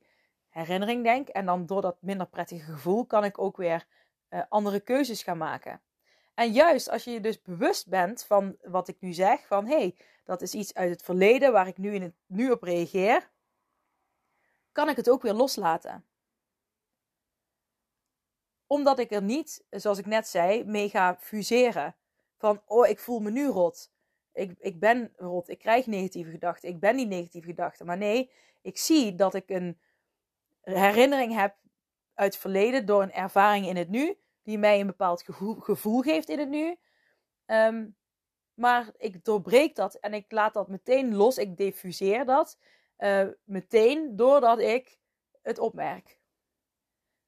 [0.48, 1.28] herinnering denk.
[1.28, 3.86] En dan door dat minder prettige gevoel kan ik ook weer
[4.30, 5.80] uh, andere keuzes gaan maken.
[6.36, 9.76] En juist als je je dus bewust bent van wat ik nu zeg, van hé,
[9.76, 13.30] hey, dat is iets uit het verleden waar ik nu in het nu op reageer
[14.76, 16.04] kan ik het ook weer loslaten.
[18.66, 21.96] Omdat ik er niet, zoals ik net zei, mee ga fuseren.
[22.36, 23.90] Van, oh, ik voel me nu rot.
[24.32, 25.48] Ik, ik ben rot.
[25.48, 26.68] Ik krijg negatieve gedachten.
[26.68, 27.86] Ik ben niet negatieve gedachten.
[27.86, 28.30] Maar nee,
[28.62, 29.78] ik zie dat ik een
[30.60, 31.56] herinnering heb
[32.14, 34.18] uit het verleden door een ervaring in het nu.
[34.46, 35.22] Die mij een bepaald
[35.58, 36.78] gevoel, geeft in het nu.
[37.46, 37.96] Um,
[38.54, 41.38] maar ik doorbreek dat en ik laat dat meteen los.
[41.38, 42.58] Ik diffuseer dat.
[42.98, 44.98] Uh, meteen doordat ik
[45.42, 46.18] het opmerk.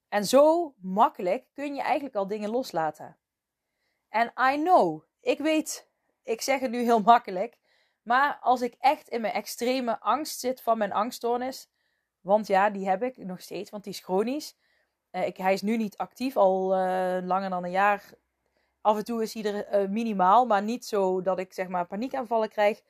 [0.09, 3.19] En zo makkelijk kun je eigenlijk al dingen loslaten.
[4.09, 5.91] En I know, ik weet,
[6.23, 7.59] ik zeg het nu heel makkelijk,
[8.03, 11.71] maar als ik echt in mijn extreme angst zit van mijn angststoornis,
[12.21, 14.57] want ja, die heb ik nog steeds, want die is chronisch.
[15.13, 18.05] Uh, ik, hij is nu niet actief, al uh, langer dan een jaar.
[18.81, 22.49] Af en toe is hij er minimaal, maar niet zo dat ik zeg maar paniekaanvallen
[22.49, 22.83] krijg.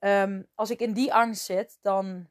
[0.00, 2.28] Um, als ik in die angst zit, dan,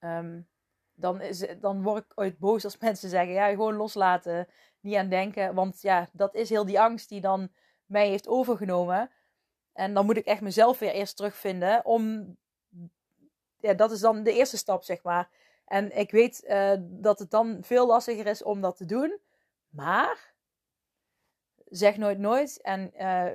[0.00, 0.48] um,
[0.94, 4.48] dan, is, dan word ik ooit boos als mensen zeggen: ja, gewoon loslaten,
[4.80, 5.54] niet aan denken.
[5.54, 7.48] Want ja, dat is heel die angst die dan
[7.86, 9.10] mij heeft overgenomen.
[9.72, 12.36] En dan moet ik echt mezelf weer eerst terugvinden om.
[13.56, 15.28] Ja, dat is dan de eerste stap, zeg maar.
[15.64, 19.20] En ik weet uh, dat het dan veel lastiger is om dat te doen.
[19.68, 20.32] Maar
[21.68, 22.60] zeg nooit nooit.
[22.60, 23.32] En uh,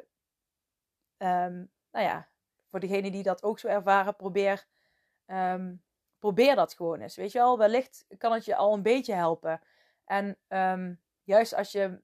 [1.45, 2.27] um, nou ja,
[2.69, 4.65] voor degenen die dat ook zo ervaren, probeer,
[5.27, 5.83] um,
[6.19, 7.15] probeer dat gewoon eens.
[7.15, 9.61] Weet je wel, wellicht kan het je al een beetje helpen.
[10.05, 12.01] En um, juist als je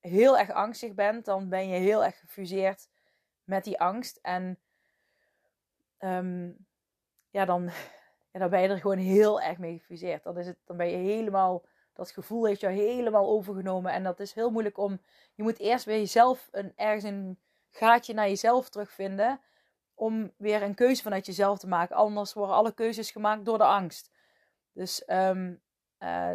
[0.00, 2.88] heel erg angstig bent, dan ben je heel erg gefuseerd
[3.44, 4.18] met die angst.
[4.22, 4.58] En
[7.30, 7.70] ja, dan,
[8.38, 10.22] ja, dan ben je er gewoon heel erg mee gefuseerd.
[10.22, 13.92] Dan, is het, dan ben je helemaal, dat gevoel heeft jou helemaal overgenomen.
[13.92, 15.00] En dat is heel moeilijk om,
[15.34, 17.38] je moet eerst weer jezelf een, ergens een
[17.70, 19.40] gaatje naar jezelf terugvinden
[19.94, 21.96] om weer een keuze vanuit jezelf te maken.
[21.96, 24.10] Anders worden alle keuzes gemaakt door de angst.
[24.72, 25.62] Dus um,
[25.98, 26.32] uh,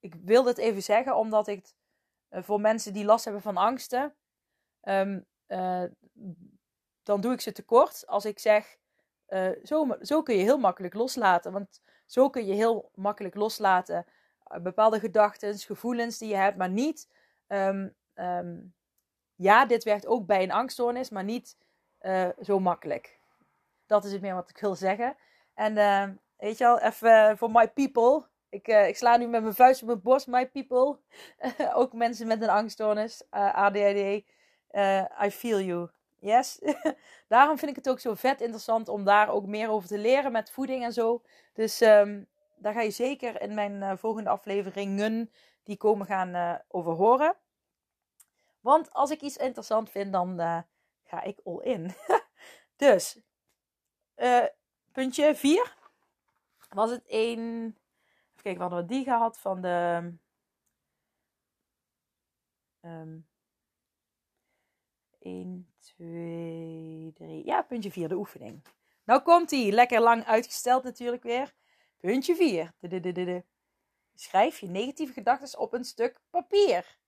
[0.00, 1.72] ik wil dit even zeggen, omdat ik
[2.30, 4.14] uh, voor mensen die last hebben van angsten,
[4.82, 5.84] um, uh,
[7.02, 8.76] dan doe ik ze tekort als ik zeg,
[9.62, 11.52] zo, zo kun je heel makkelijk loslaten.
[11.52, 14.06] Want zo kun je heel makkelijk loslaten
[14.62, 17.08] bepaalde gedachten, gevoelens die je hebt, maar niet,
[17.48, 17.94] um,
[19.34, 21.56] ja, dit werkt ook bij een angststoornis, maar niet
[22.00, 23.18] uh, zo makkelijk.
[23.86, 25.16] Dat is het meer wat ik wil zeggen.
[25.54, 25.74] En
[26.36, 28.26] weet je wel, even voor my people.
[28.48, 30.98] Ik, ik sla nu met mijn vuist op mijn borst, my people.
[31.74, 34.22] ook mensen met een angststoornis, ADHD.
[35.24, 35.88] I feel you.
[36.24, 36.58] Yes.
[37.28, 40.32] Daarom vind ik het ook zo vet interessant om daar ook meer over te leren
[40.32, 41.22] met voeding en zo.
[41.52, 45.30] Dus um, daar ga je zeker in mijn volgende afleveringen
[45.62, 47.36] die komen gaan over horen.
[48.60, 50.38] Want als ik iets interessant vind, dan
[51.02, 51.94] ga ik all in.
[52.76, 53.20] dus,
[54.92, 55.76] puntje 4
[56.68, 57.76] was het een.
[58.30, 60.12] Even kijken, we die gehad van de...
[62.82, 63.26] Um,
[65.18, 67.44] 1, 2, 3.
[67.44, 68.62] Ja, puntje 4, de oefening.
[69.04, 69.72] Nou komt die.
[69.72, 71.54] Lekker lang uitgesteld natuurlijk weer.
[72.00, 72.72] Puntje 4.
[74.14, 76.98] Schrijf je negatieve gedachten op een stuk papier.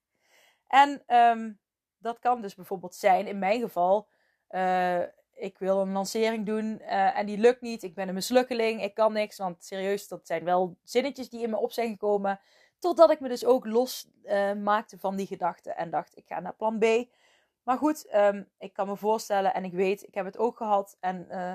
[0.67, 1.61] En um,
[1.99, 4.09] dat kan dus bijvoorbeeld zijn, in mijn geval,
[4.51, 5.01] uh,
[5.35, 7.83] ik wil een lancering doen uh, en die lukt niet.
[7.83, 9.39] Ik ben een mislukkeling, ik kan niks.
[9.39, 12.41] Want serieus, dat zijn wel zinnetjes die in me op zijn gekomen.
[12.79, 16.41] Totdat ik me dus ook los uh, maakte van die gedachten en dacht, ik ga
[16.41, 16.85] naar plan B.
[17.67, 20.97] Maar goed, um, ik kan me voorstellen en ik weet, ik heb het ook gehad.
[21.01, 21.55] En uh,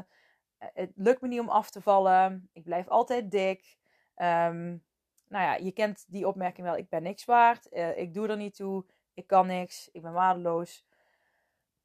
[0.57, 2.49] het lukt me niet om af te vallen.
[2.53, 3.77] Ik blijf altijd dik.
[4.15, 4.83] Um,
[5.27, 6.77] nou ja, je kent die opmerking wel.
[6.77, 7.67] Ik ben niks waard.
[7.71, 8.85] Uh, ik doe er niet toe.
[9.13, 9.89] Ik kan niks.
[9.91, 10.85] Ik ben waardeloos.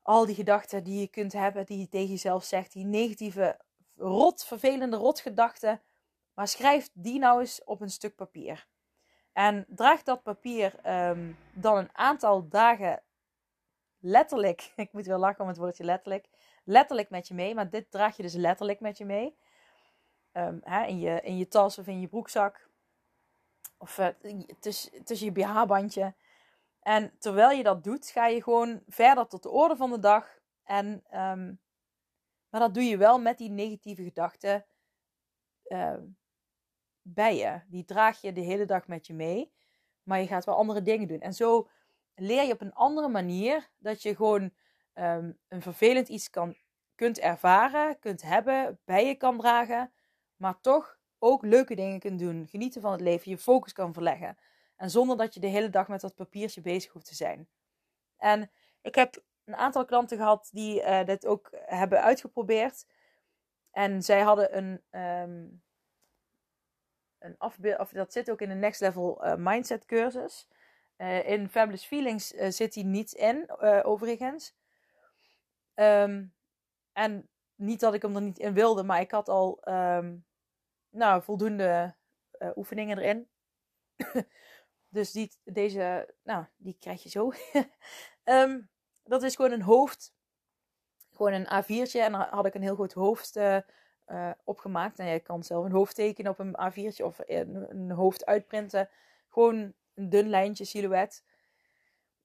[0.03, 2.73] Al die gedachten die je kunt hebben, die je tegen jezelf zegt.
[2.73, 3.61] Die negatieve,
[3.97, 5.83] rot, vervelende rotgedachten.
[6.35, 8.69] Maar schrijf die nou eens op een stuk papier.
[9.33, 10.75] En draag dat papier
[11.09, 13.03] um, dan een aantal dagen
[14.07, 16.29] letterlijk, ik moet wel lachen om het woordje letterlijk,
[16.65, 17.55] letterlijk met je mee.
[17.55, 19.37] Maar dit draag je dus letterlijk met je mee.
[20.33, 22.69] Um, hè, in, je, in je tas of in je broekzak.
[23.79, 24.09] Of uh,
[24.61, 26.15] tussen, tussen je BH-bandje.
[26.81, 30.39] En terwijl je dat doet, ga je gewoon verder tot de orde van de dag.
[30.65, 31.61] En, um,
[32.49, 34.67] maar dat doe je wel met die negatieve gedachten
[35.65, 35.95] uh,
[37.03, 37.61] bij je.
[37.67, 39.53] Die draag je de hele dag met je mee.
[40.03, 41.21] Maar je gaat wel andere dingen doen.
[41.21, 41.69] En zo
[42.17, 44.43] leer je op een andere manier dat je gewoon
[44.95, 46.57] um, een vervelend iets kan,
[46.95, 49.93] kunt ervaren, kunt hebben, bij je kan dragen,
[50.37, 52.47] maar toch ook leuke dingen kunt doen.
[52.47, 54.39] Genieten van het leven, je focus kan verleggen.
[54.77, 57.49] En zonder dat je de hele dag met dat papiertje bezig hoeft te zijn.
[58.17, 58.51] En
[58.81, 62.87] ik heb een aantal klanten gehad die uh, dit ook hebben uitgeprobeerd.
[63.71, 65.63] En zij hadden een, um,
[67.19, 70.49] een afbeeld, of dat zit ook in de Next Level uh, Mindset cursus.
[70.99, 74.55] Uh, in Fabulous Feelings uh, zit hij niet in, uh, overigens.
[75.75, 76.35] Um,
[76.93, 80.27] en niet dat ik hem er niet in wilde, maar ik had al um,
[80.91, 81.95] nou, voldoende
[82.55, 83.29] oefeningen erin.
[84.97, 87.33] dus die, deze, nou, die krijg je zo.
[88.25, 88.71] um,
[89.13, 90.15] dat is gewoon een hoofd.
[91.13, 92.01] Gewoon een A4'tje.
[92.01, 93.39] En dan had ik een heel groot hoofd
[94.45, 94.99] opgemaakt.
[94.99, 98.89] En je kan zelf een hoofd tekenen op een A4'tje of een, een hoofd uitprinten.
[99.29, 101.23] Gewoon een dun lijntje, silhouet.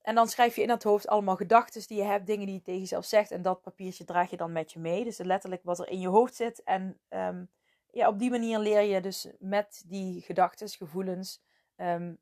[0.02, 2.62] En dan schrijf je in dat hoofd allemaal gedachten die je hebt, dingen die je
[2.62, 3.32] tegen jezelf zegt.
[3.32, 5.04] En dat papiertje draag je dan met je mee.
[5.04, 6.64] Dus letterlijk wat er in je hoofd zit.
[6.64, 7.50] En um,
[7.92, 11.42] ja, op die manier leer je dus met die gedachten, gevoelens,
[11.78, 12.18] um,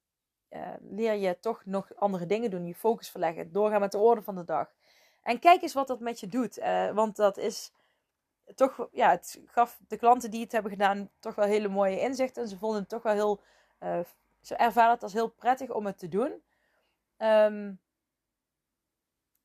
[0.50, 2.66] uh, leer je toch nog andere dingen doen.
[2.66, 4.74] Je focus verleggen, doorgaan met de orde van de dag.
[5.22, 6.60] En kijk eens wat dat met je doet.
[6.60, 7.72] Uh, want dat is
[8.56, 12.44] toch, ja, het gaf de klanten die het hebben gedaan toch wel hele mooie inzichten.
[12.44, 13.42] En ze vonden het toch wel heel
[13.80, 14.00] uh,
[14.42, 16.44] ze ervaren het als heel prettig om het te doen.
[17.18, 17.82] Um,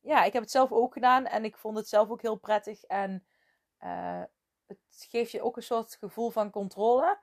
[0.00, 2.82] ja, ik heb het zelf ook gedaan en ik vond het zelf ook heel prettig.
[2.82, 3.26] En
[3.80, 4.22] uh,
[4.66, 7.18] het geeft je ook een soort gevoel van controle.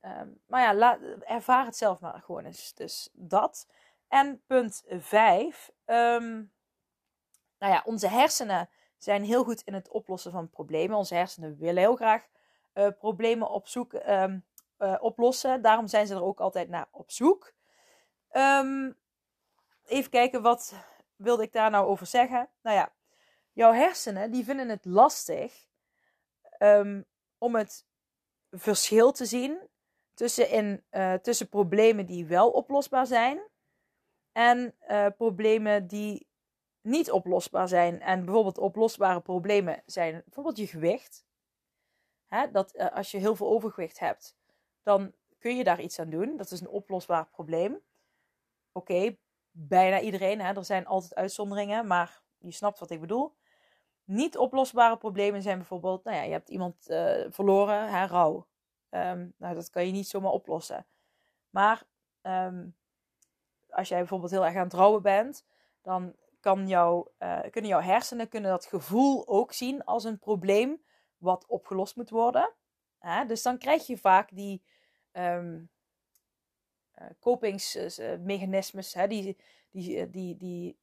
[0.00, 2.74] Um, maar ja, ervaar het zelf maar gewoon eens.
[2.74, 3.68] Dus dat.
[4.08, 5.70] En punt 5.
[5.86, 6.44] Um, ehm,
[7.58, 10.96] nou ja, onze hersenen zijn heel goed in het oplossen van problemen.
[10.96, 12.26] Onze hersenen willen heel graag
[12.74, 14.46] uh, problemen opzoeken, um,
[14.80, 15.62] uh, oplossen.
[15.62, 17.52] Daarom zijn ze er ook altijd naar op zoek.
[18.32, 18.98] Um,
[19.84, 20.74] even kijken, wat
[21.16, 22.48] wilde ik daar nou over zeggen?
[22.62, 22.92] Nou ja,
[23.52, 25.66] jouw hersenen die vinden het lastig
[26.58, 27.04] um,
[27.38, 27.86] om het
[28.50, 29.68] verschil te zien
[30.14, 33.42] tussen, in, uh, tussen problemen die wel oplosbaar zijn
[34.32, 36.28] en uh, problemen die
[36.80, 38.00] niet oplosbaar zijn.
[38.00, 41.24] En bijvoorbeeld oplosbare problemen zijn bijvoorbeeld je gewicht.
[42.26, 44.36] Hè, dat als je heel veel overgewicht hebt,
[44.82, 46.36] dan kun je daar iets aan doen.
[46.36, 47.80] Dat is een oplosbaar probleem.
[48.72, 49.16] Oké,
[49.50, 50.40] bijna iedereen.
[50.40, 50.54] Hè?
[50.54, 53.34] Er zijn altijd uitzonderingen, maar je snapt wat ik bedoel.
[54.04, 58.46] Niet oplosbare problemen zijn bijvoorbeeld, nou ja, je hebt iemand uh, verloren, hè, rouw.
[58.90, 60.86] Um, nou, dat kan je niet zomaar oplossen.
[61.50, 61.82] Maar
[62.22, 62.76] um,
[63.70, 65.44] als jij bijvoorbeeld heel erg aan het rouwen bent,
[65.82, 66.98] dan kan uh,
[67.50, 70.82] kunnen jouw hersenen kunnen dat gevoel ook zien als een probleem
[71.16, 72.52] wat opgelost moet worden.
[73.26, 74.62] Dus dan krijg je vaak die
[75.12, 75.70] um,
[77.18, 79.06] kopingsmechanismes, hè?
[79.06, 79.36] Die,
[79.70, 80.78] die, eh, die, die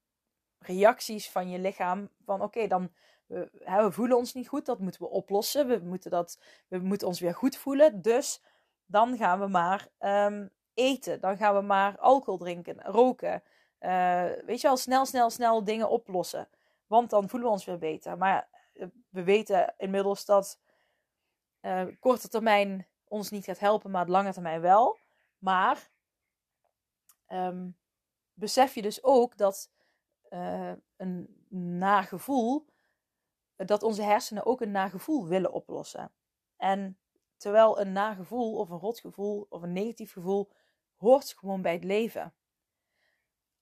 [0.59, 2.09] reacties van je lichaam.
[2.25, 2.91] Van oké, dan
[3.25, 5.67] we, hè, we voelen ons niet goed, dat moeten we oplossen.
[5.67, 8.01] We moeten, dat, we moeten ons weer goed voelen.
[8.01, 8.41] Dus
[8.85, 11.21] dan gaan we maar um, eten.
[11.21, 13.43] Dan gaan we maar alcohol drinken, roken.
[13.79, 16.49] Uh, weet je wel, snel, snel, snel dingen oplossen.
[16.87, 18.17] Want dan voelen we ons weer beter.
[18.17, 18.47] Maar
[19.09, 20.59] we weten inmiddels dat
[21.61, 24.97] uh, korte termijn ons niet gaat helpen, maar het lange termijn wel.
[25.37, 25.91] Maar
[27.25, 27.69] ehm,
[28.33, 29.71] besef je dus ook dat
[30.29, 31.45] uh, een
[31.79, 32.65] nagevoel,
[33.55, 36.11] dat onze hersenen ook een nagevoel willen oplossen.
[36.57, 36.97] En
[37.37, 40.51] terwijl een nagevoel of een rotgevoel of een negatief gevoel
[40.95, 42.33] hoort gewoon bij het leven.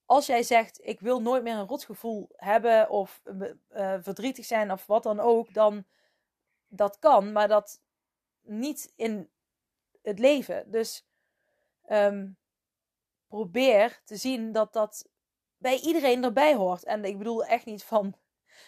[0.05, 4.86] Als jij zegt, ik wil nooit meer een rotgevoel hebben of uh, verdrietig zijn of
[4.86, 5.86] wat dan ook, dan
[6.67, 7.81] dat kan, maar dat
[8.45, 9.29] niet in
[10.01, 10.71] het leven.
[10.71, 11.08] Dus
[11.89, 12.38] um,
[13.27, 15.10] probeer te zien dat dat
[15.58, 16.84] bij iedereen erbij hoort.
[16.84, 18.15] En ik bedoel echt niet van,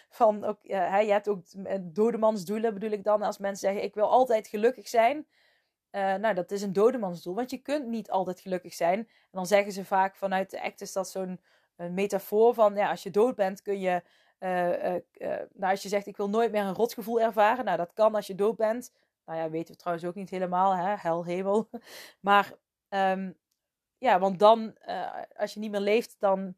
[0.08, 1.44] van ook, uh, je hebt ook
[1.80, 5.26] dodemansdoelen, bedoel ik dan, als mensen zeggen, ik wil altijd gelukkig zijn.
[5.90, 8.98] Uh, nou, dat is een dodemansdoel, want je kunt niet altijd gelukkig zijn.
[8.98, 11.40] En dan zeggen ze vaak vanuit de act is dat zo'n
[11.76, 14.02] metafoor van, ja, als je dood bent kun je,
[14.38, 18.14] uh, nou, als je zegt, ik wil nooit meer een rotgevoel ervaren, nou, dat kan
[18.14, 18.92] als je dood bent.
[19.28, 21.68] Nou ja, weten we trouwens ook niet helemaal, hè, hel, hemel.
[22.20, 22.52] Maar
[22.88, 23.36] um,
[23.98, 26.54] ja, want dan, uh, als je niet meer leeft, dan.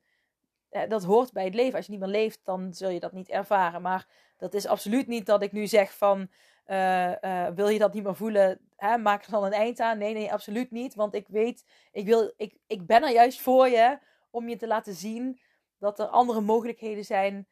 [0.70, 1.74] Uh, dat hoort bij het leven.
[1.74, 3.83] Als je niet meer leeft, dan zul je dat niet ervaren.
[3.83, 4.06] Maar
[4.37, 6.28] dat is absoluut niet dat ik nu zeg van.
[6.66, 8.61] Uh, wil je dat niet meer voelen?
[8.76, 9.98] Hè, maak er dan een eind aan.
[9.98, 10.94] Nee, nee, absoluut niet.
[10.94, 13.98] Want ik weet, ik, wil, ik, ik ben er juist voor je
[14.30, 15.40] om je te laten zien
[15.78, 17.48] dat er andere mogelijkheden zijn.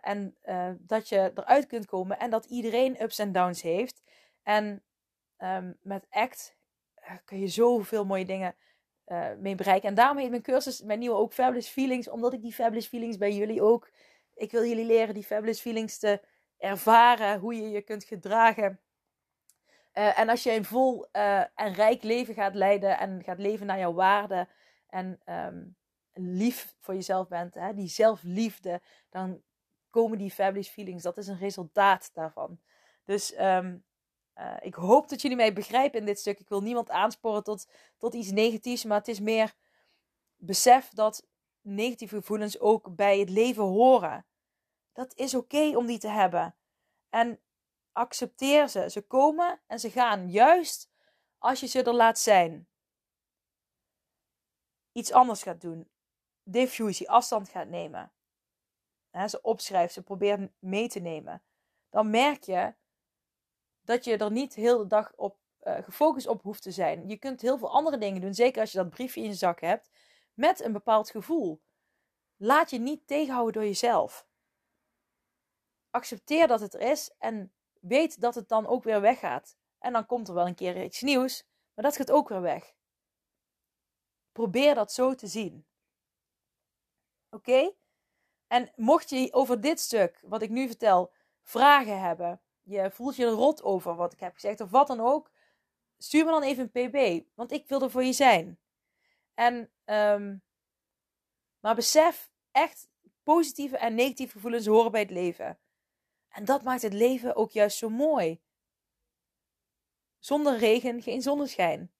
[0.00, 0.36] en
[0.78, 2.18] dat je eruit kunt komen.
[2.18, 4.02] En dat iedereen ups en downs heeft.
[4.46, 4.82] En
[5.38, 6.56] um, met ACT
[7.24, 8.54] kun je zoveel mooie dingen
[9.06, 9.88] uh, mee bereiken.
[9.88, 12.08] En daarom heet mijn cursus, mijn nieuwe ook Fabulous Feelings.
[12.08, 13.90] Omdat ik die Fabulous Feelings bij jullie ook...
[14.34, 16.20] Ik wil jullie leren die Fabulous Feelings te
[16.58, 17.38] ervaren.
[17.38, 18.80] Hoe je je kunt gedragen.
[19.94, 21.10] Uh, en als je een vol
[21.54, 22.98] en rijk leven gaat leiden.
[22.98, 24.48] En gaat leven naar jouw waarden.
[24.88, 25.76] En um,
[26.12, 27.54] lief voor jezelf bent.
[27.54, 28.80] Hè, die zelfliefde.
[29.10, 29.42] Dan
[29.90, 31.02] komen die Fabulous Feelings.
[31.02, 32.60] Dat is een resultaat daarvan.
[33.04, 33.84] Dus um,
[34.38, 36.40] uh, ik hoop dat jullie mij begrijpen in dit stuk.
[36.40, 39.54] Ik wil niemand aansporen tot, tot iets negatiefs, maar het is meer
[40.36, 41.26] besef dat
[41.60, 44.26] negatieve gevoelens ook bij het leven horen.
[44.92, 46.56] Dat is oké om die te hebben.
[47.08, 47.40] En
[47.92, 48.90] accepteer ze.
[48.90, 50.30] Ze komen en ze gaan.
[50.30, 50.90] Juist
[51.38, 52.68] als je ze er laat zijn.
[54.92, 55.90] Iets anders gaat doen.
[56.42, 58.12] Diffusie, afstand gaat nemen.
[59.10, 61.42] ze opschrijft, ze probeert mee te nemen.
[61.90, 62.74] Dan merk je
[63.86, 67.08] dat je er niet heel de dag op uh, gefocust op hoeft te zijn.
[67.08, 69.60] Je kunt heel veel andere dingen doen, zeker als je dat briefje in je zak
[69.60, 69.90] hebt,
[70.34, 71.62] met een bepaald gevoel.
[72.36, 74.26] Laat je niet tegenhouden door jezelf.
[75.90, 79.56] Accepteer dat het er is en weet dat het dan ook weer weggaat.
[79.78, 81.44] En dan komt er wel een keer iets nieuws,
[81.74, 82.74] maar dat gaat ook weer weg.
[84.32, 85.66] Probeer dat zo te zien.
[87.30, 87.72] Oké?
[88.46, 93.26] En mocht je over dit stuk, wat ik nu vertel, vragen hebben, je voelt je
[93.26, 95.30] rot over wat ik heb gezegd of wat dan ook,
[95.98, 98.58] stuur me dan even een pb, want ik wil er voor je zijn.
[99.34, 100.42] En, um,
[101.60, 102.88] maar besef echt
[103.22, 105.58] positieve en negatieve gevoelens horen bij het leven.
[106.28, 108.40] En dat maakt het leven ook juist zo mooi.
[110.18, 111.92] Zonder regen geen zonneschijn.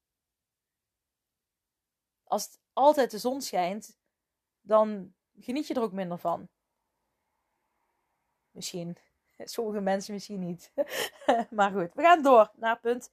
[2.24, 3.98] Als het altijd de zon schijnt,
[4.60, 6.48] dan geniet je er ook minder van.
[8.50, 8.96] Misschien.
[9.38, 10.72] Sommige mensen misschien niet.
[11.50, 13.12] maar goed, we gaan door naar punt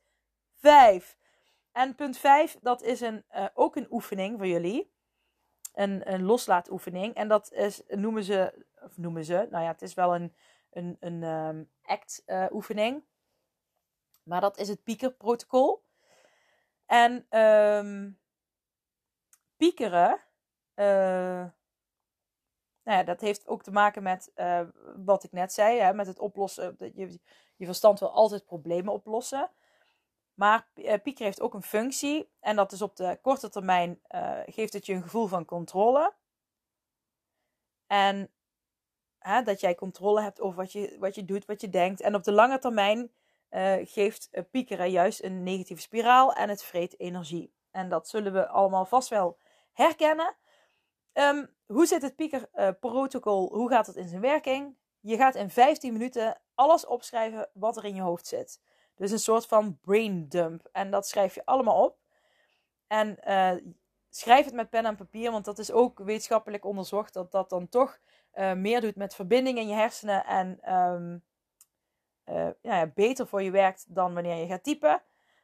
[0.53, 1.17] 5.
[1.71, 4.91] En punt 5, dat is een, uh, ook een oefening voor jullie.
[5.73, 7.13] Een, een loslaatoefening.
[7.13, 10.35] En dat is, noemen ze, of noemen ze, nou ja, het is wel een,
[10.71, 13.03] een, een um, act uh, oefening.
[14.23, 15.83] Maar dat is het piekerprotocol.
[16.85, 18.19] En um,
[19.57, 20.19] piekeren,
[20.75, 21.45] uh,
[22.83, 24.61] nou ja, dat heeft ook te maken met uh,
[25.05, 26.75] wat ik net zei, hè, met het oplossen.
[26.79, 27.19] Je,
[27.55, 29.51] je verstand wil altijd problemen oplossen.
[30.33, 32.29] Maar uh, Pieker heeft ook een functie.
[32.39, 36.13] En dat is op de korte termijn uh, geeft het je een gevoel van controle.
[37.87, 38.31] En
[39.43, 42.01] dat jij controle hebt over wat je, wat je doet, wat je denkt.
[42.01, 43.11] En op de lange termijn
[43.83, 47.53] geeft piekeren juist een negatieve spiraal en het vreet energie.
[47.71, 49.37] En dat zullen we allemaal vast wel
[49.73, 50.35] herkennen.
[51.13, 53.45] Um, hoe zit het piekerprotocol?
[53.45, 54.75] Uh, hoe gaat het in zijn werking?
[54.99, 58.61] Je gaat in 15 minuten alles opschrijven wat er in je hoofd zit.
[58.95, 60.69] Dus een soort van brain dump.
[60.71, 61.97] En dat schrijf je allemaal op.
[62.87, 63.73] En uh,
[64.09, 67.69] schrijf het met pen en papier, want dat is ook wetenschappelijk onderzocht dat dat dan
[67.69, 67.99] toch
[68.35, 71.23] uh, meer doet met verbinding in je hersenen en um,
[72.61, 75.01] ja, beter voor je werkt dan wanneer je gaat typen.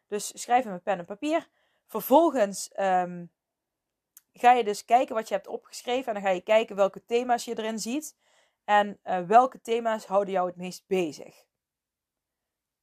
[0.07, 1.47] Dus schrijf het met pen en papier.
[1.87, 3.31] Vervolgens um,
[4.39, 6.07] ga je dus kijken wat je hebt opgeschreven.
[6.07, 8.17] En dan ga je kijken welke thema's je erin ziet.
[8.63, 11.47] En uh, welke thema's houden jou het meest bezig.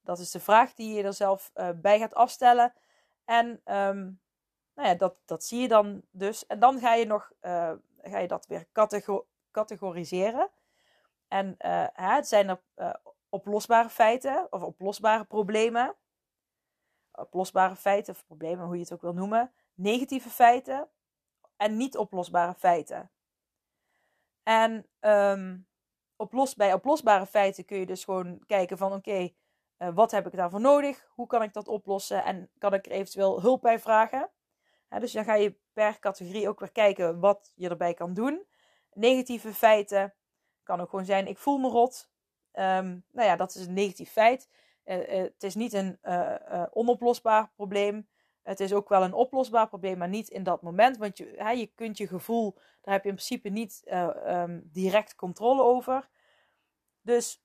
[0.01, 2.73] dat is de vraag die je er zelf uh, bij gaat afstellen.
[3.25, 4.19] En um,
[4.73, 6.45] nou ja, dat, dat zie je dan dus.
[6.45, 8.67] En dan ga je nog uh, ga je dat weer
[9.51, 10.49] categoriseren.
[11.27, 12.61] En uh, het zijn er
[13.29, 15.95] oplosbare feiten of oplosbare problemen.
[17.11, 19.51] Oplosbare feiten of problemen, hoe je het ook wil noemen.
[19.73, 20.89] Negatieve feiten
[21.57, 23.11] en niet oplosbare feiten.
[24.43, 25.67] En um,
[26.15, 29.29] oplos, bij oplosbare feiten kun je dus gewoon kijken van oké,
[29.77, 31.07] uh, wat heb ik daarvoor nodig?
[31.09, 32.23] Hoe kan ik dat oplossen?
[32.23, 34.29] En kan ik er eventueel hulp bij vragen?
[34.99, 38.45] dus dan ga je per categorie ook weer kijken wat je erbij kan doen.
[38.93, 40.13] Negatieve feiten
[40.63, 42.09] kan ook gewoon zijn: ik voel me rot.
[42.53, 44.49] Um, nou ja, dat is een negatief feit.
[44.85, 45.99] Uh, uh, het is niet een
[46.71, 48.07] onoplosbaar probleem.
[48.47, 50.97] Het is ook wel een oplosbaar probleem, maar niet in dat moment.
[50.97, 53.83] Want je, hè, je kunt je gevoel, daar heb je in principe niet
[54.25, 56.09] um, direct controle over.
[57.01, 57.43] Dus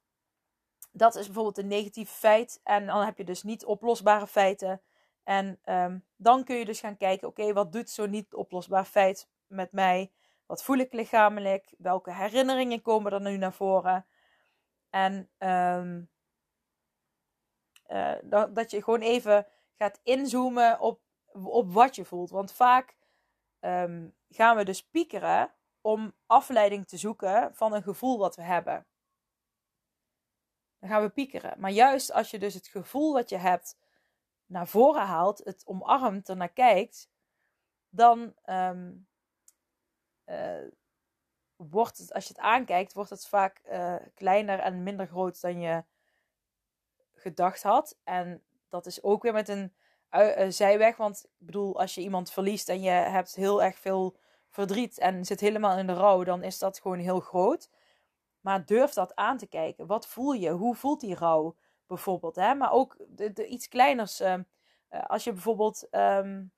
[0.93, 2.61] dat is bijvoorbeeld een negatief feit.
[2.63, 4.83] En dan heb je dus niet oplosbare feiten.
[5.25, 9.29] En um, dan kun je dus gaan kijken, oké, wat doet zo'n niet oplosbaar feit
[9.47, 10.13] met mij?
[10.47, 11.75] Wat voel ik lichamelijk?
[11.79, 14.07] Welke herinneringen komen er nu naar voren?
[14.91, 16.09] En um,
[17.89, 19.47] uh, dat, dat je gewoon even
[19.77, 21.01] gaat inzoomen op,
[21.33, 22.31] op wat je voelt.
[22.31, 22.97] Want vaak
[23.61, 28.87] um, gaan we dus piekeren om afleiding te zoeken van een gevoel wat we hebben.
[30.79, 31.61] Dan gaan we piekeren.
[31.61, 33.77] Maar juist als je dus het gevoel wat je hebt
[34.47, 37.11] naar voren haalt, het omarmt, ernaar kijkt,
[37.89, 39.09] dan um,
[40.27, 40.67] uh,
[41.57, 45.61] wordt het, als je het aankijkt, wordt het vaak uh, kleiner en minder groot dan
[45.61, 45.85] je
[47.13, 47.99] gedacht had.
[48.05, 48.43] En
[48.73, 49.73] dat is ook weer met een
[50.11, 50.97] uh, zijweg.
[50.97, 54.17] Want ik bedoel, als je iemand verliest en je hebt heel erg veel
[54.49, 57.71] verdriet en zit helemaal in de rouw, dan is dat gewoon heel groot.
[58.41, 59.87] Maar durf dat aan te kijken.
[59.87, 60.51] Wat voel je?
[60.51, 61.57] Hoe voelt die rouw
[61.87, 62.37] bijvoorbeeld?
[62.37, 62.55] Hè?
[62.55, 64.21] Maar ook de, iets kleiners.
[64.21, 64.35] Uh,
[64.89, 66.53] als je bijvoorbeeld um,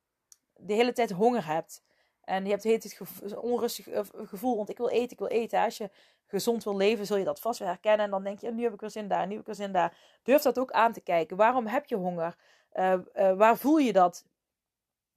[0.53, 1.83] de hele tijd honger hebt.
[2.21, 5.61] En je hebt het gevoel, onrustig gevoel, want ik wil eten, ik wil eten.
[5.61, 5.91] Als je
[6.35, 8.05] gezond wil leven, zul je dat vast weer herkennen.
[8.05, 9.73] En dan denk je, nu heb ik er zin daar, nu heb ik er zin
[9.73, 9.97] daar.
[10.23, 11.37] Durf dat ook aan te kijken.
[11.37, 12.37] Waarom heb je honger?
[12.75, 14.25] Uh, uh, waar voel je dat?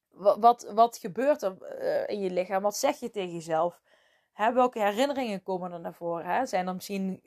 [0.10, 2.62] Wat, wat, gebeurt er uh, in je lichaam?
[2.62, 3.82] Wat zeg je tegen jezelf?
[4.34, 6.26] Hè, welke herinneringen komen er naar voren?
[6.26, 6.46] Hè?
[6.46, 7.22] Zijn er misschien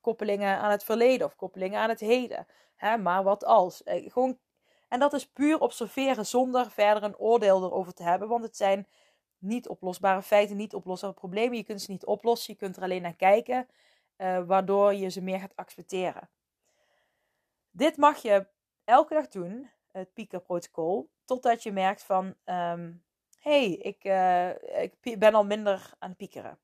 [0.00, 2.46] koppelingen aan het verleden of koppelingen aan het heden?
[2.76, 2.96] Hè?
[2.96, 3.82] Maar wat als?
[3.84, 4.38] gewoon,
[4.88, 8.28] en dat is puur observeren zonder verder een oordeel erover te hebben.
[8.28, 8.86] Want het zijn
[9.44, 11.56] niet oplosbare feiten, niet oplosbare problemen.
[11.56, 13.68] Je kunt ze niet oplossen, je kunt er alleen naar kijken,
[14.16, 16.28] uh, waardoor je ze meer gaat accepteren.
[17.70, 18.46] Dit mag je
[18.84, 23.04] elke dag doen, het piekerprotocol, totdat je merkt van, um,
[23.38, 24.48] hey, ik, uh,
[24.80, 26.58] ik ben al minder aan het piekeren.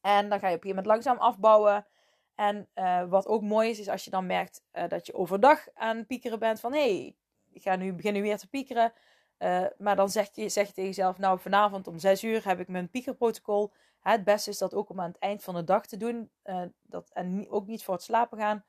[0.00, 1.86] En dan ga je op een moment langzaam afbouwen.
[2.34, 5.96] En uh, wat ook mooi is, is als je dan merkt dat je overdag aan
[5.96, 7.16] het piekeren bent van, hey,
[7.52, 8.92] ik ga nu, begin nu weer te piekeren
[9.38, 12.68] uh, maar dan zeg je, zeg tegen jezelf, nou vanavond om 6 uur heb ik
[12.68, 13.72] mijn piekerprotocol.
[14.00, 16.30] Het beste is dat ook om aan het eind van de dag te doen.
[16.44, 18.64] Uh, dat, en ook niet voor het slapen gaan.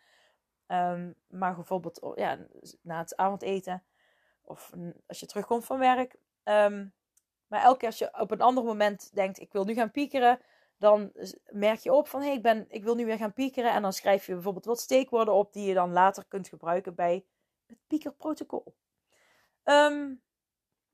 [0.67, 2.37] Um, maar bijvoorbeeld oh, ja,
[2.81, 3.83] na het avondeten.
[4.41, 4.71] Of
[5.07, 6.15] als je terugkomt van werk.
[6.43, 6.93] Um,
[7.47, 10.39] maar elke keer als je op een ander moment denkt, ik wil nu gaan piekeren.
[10.77, 11.11] Dan
[11.45, 13.71] merk je op van, hé, hey, ik, ben, ik wil nu weer gaan piekeren.
[13.71, 17.25] En dan schrijf je bijvoorbeeld wat steekwoorden op die je dan later kunt gebruiken bij
[17.65, 18.75] het piekerprotocol.
[19.63, 20.21] Um,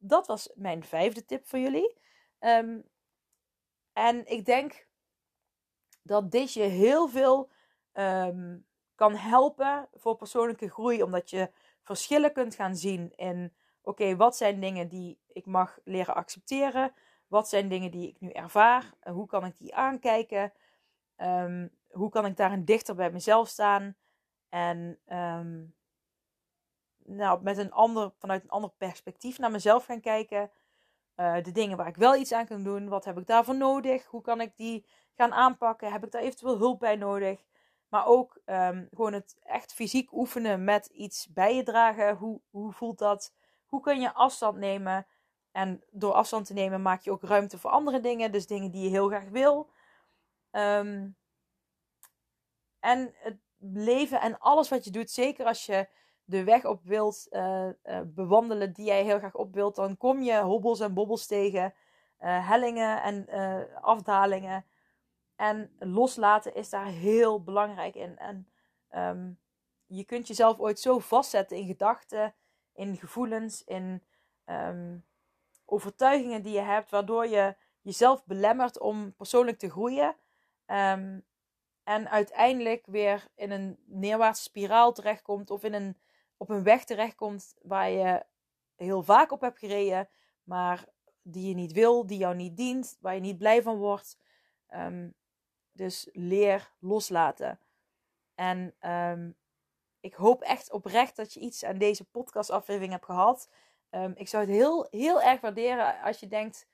[0.03, 1.97] dat was mijn vijfde tip voor jullie.
[2.39, 2.83] Um,
[3.93, 4.87] en ik denk
[6.01, 7.49] dat dit je heel veel
[7.93, 11.51] um, kan helpen voor persoonlijke groei, omdat je
[11.81, 16.93] verschillen kunt gaan zien in: oké, wat zijn dingen die ik mag leren accepteren?
[17.27, 18.93] Wat zijn dingen die ik nu ervaar?
[19.01, 20.53] Hoe kan ik die aankijken?
[21.17, 23.95] Um, hoe kan ik daarin dichter bij mezelf staan?
[24.49, 24.99] En
[27.05, 30.51] nou, met een ander, vanuit een ander perspectief naar mezelf gaan kijken.
[31.15, 32.89] Uh, de dingen waar ik wel iets aan kan doen.
[32.89, 34.05] Wat heb ik daarvoor nodig?
[34.05, 34.85] Hoe kan ik die
[35.15, 35.91] gaan aanpakken?
[35.91, 37.43] Heb ik daar eventueel hulp bij nodig?
[37.89, 42.15] Maar ook um, gewoon het echt fysiek oefenen met iets bij je dragen.
[42.15, 43.33] Hoe, hoe voelt dat?
[43.65, 45.07] Hoe kun je afstand nemen?
[45.51, 48.31] En door afstand te nemen maak je ook ruimte voor andere dingen.
[48.31, 49.69] Dus dingen die je heel graag wil.
[50.51, 51.17] Um,
[52.79, 55.87] en het leven en alles wat je doet, zeker als je
[56.23, 60.21] de weg op wilt uh, uh, bewandelen die jij heel graag op wilt, dan kom
[60.21, 61.73] je hobbels en bobbels tegen,
[62.19, 63.27] uh, hellingen en
[63.81, 64.65] afdalingen.
[65.35, 68.17] En loslaten is daar heel belangrijk in.
[68.17, 68.47] En
[68.91, 69.39] um,
[69.85, 72.33] je kunt jezelf ooit zo vastzetten in gedachten,
[72.73, 74.03] in gevoelens, in
[74.45, 75.05] um,
[75.65, 80.15] overtuigingen die je hebt, waardoor je jezelf belemmert om persoonlijk te groeien.
[80.67, 81.25] Um,
[81.83, 85.51] En uiteindelijk weer in een neerwaartse spiraal terechtkomt.
[85.51, 85.97] Of in een,
[86.43, 88.25] op een weg terechtkomt waar je
[88.75, 90.09] heel vaak op hebt gereden.
[90.43, 90.85] Maar
[91.21, 94.17] die je niet wil, die jou niet dient, waar je niet blij van wordt.
[94.67, 95.09] Ehm,
[95.71, 97.59] dus leer loslaten.
[98.35, 99.31] En ehm,
[99.99, 103.49] ik hoop echt oprecht dat je iets aan deze podcastaflevering hebt gehad.
[103.89, 106.67] Ehm, ik zou het heel, heel erg waarderen als je denkt: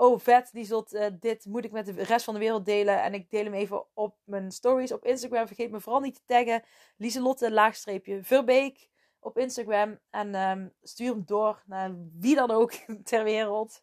[0.00, 3.02] Oh, vet, die zult, uh, dit moet ik met de rest van de wereld delen.
[3.02, 5.46] En ik deel hem even op mijn stories op Instagram.
[5.46, 6.62] Vergeet me vooral niet te taggen.
[6.96, 8.88] Lieselotte, laagstreepje, Verbeek
[9.18, 9.98] op Instagram.
[10.10, 12.72] En um, stuur hem door naar wie dan ook
[13.10, 13.82] ter wereld.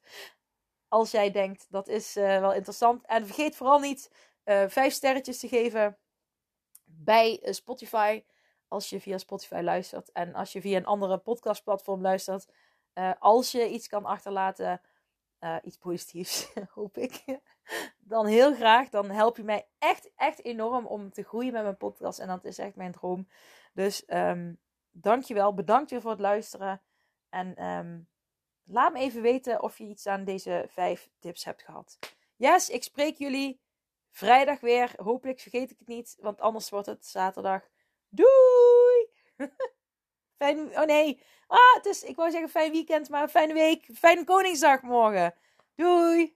[0.87, 3.05] Als jij denkt, dat is uh, wel interessant.
[3.05, 4.11] En vergeet vooral niet
[4.45, 5.97] uh, vijf sterretjes te geven
[6.85, 8.23] bij Spotify
[8.67, 10.11] als je via Spotify luistert.
[10.11, 12.47] En als je via een andere podcastplatform luistert.
[13.19, 14.81] Als je iets kan achterlaten,
[15.39, 17.39] uh, iets positiefs, hoop ik.
[17.97, 18.89] Dan heel graag.
[18.89, 22.19] Dan help je mij echt, echt enorm om te groeien met mijn podcast.
[22.19, 23.27] En dat is echt mijn droom.
[23.73, 24.59] Dus um,
[24.91, 25.53] dankjewel.
[25.53, 26.81] Bedankt weer voor het luisteren.
[27.29, 28.07] En um,
[28.63, 31.99] laat me even weten of je iets aan deze vijf tips hebt gehad.
[32.35, 33.61] Yes, ik spreek jullie
[34.09, 34.93] vrijdag weer.
[34.95, 37.69] Hopelijk vergeet ik het niet, want anders wordt het zaterdag.
[38.09, 39.09] Doei!
[40.37, 41.19] Fijn, oh nee.
[41.47, 43.89] Ah, het is, ik wou zeggen fijn weekend, maar fijne week.
[43.93, 45.33] Fijne Koningsdag morgen.
[45.75, 46.33] Doei!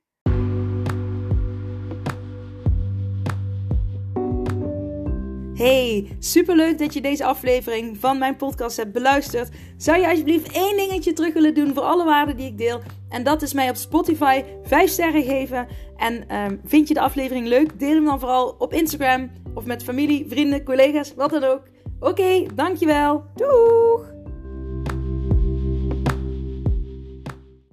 [5.53, 9.49] Hey, superleuk dat je deze aflevering van mijn podcast hebt beluisterd.
[9.77, 12.81] Zou je alsjeblieft één dingetje terug willen doen voor alle waarden die ik deel?
[13.09, 15.67] En dat is mij op Spotify 5 sterren geven.
[15.97, 17.79] En um, vind je de aflevering leuk?
[17.79, 21.63] Deel hem dan vooral op Instagram of met familie, vrienden, collega's, wat dan ook.
[21.99, 23.23] Oké, dankjewel.
[23.35, 24.18] Doeg!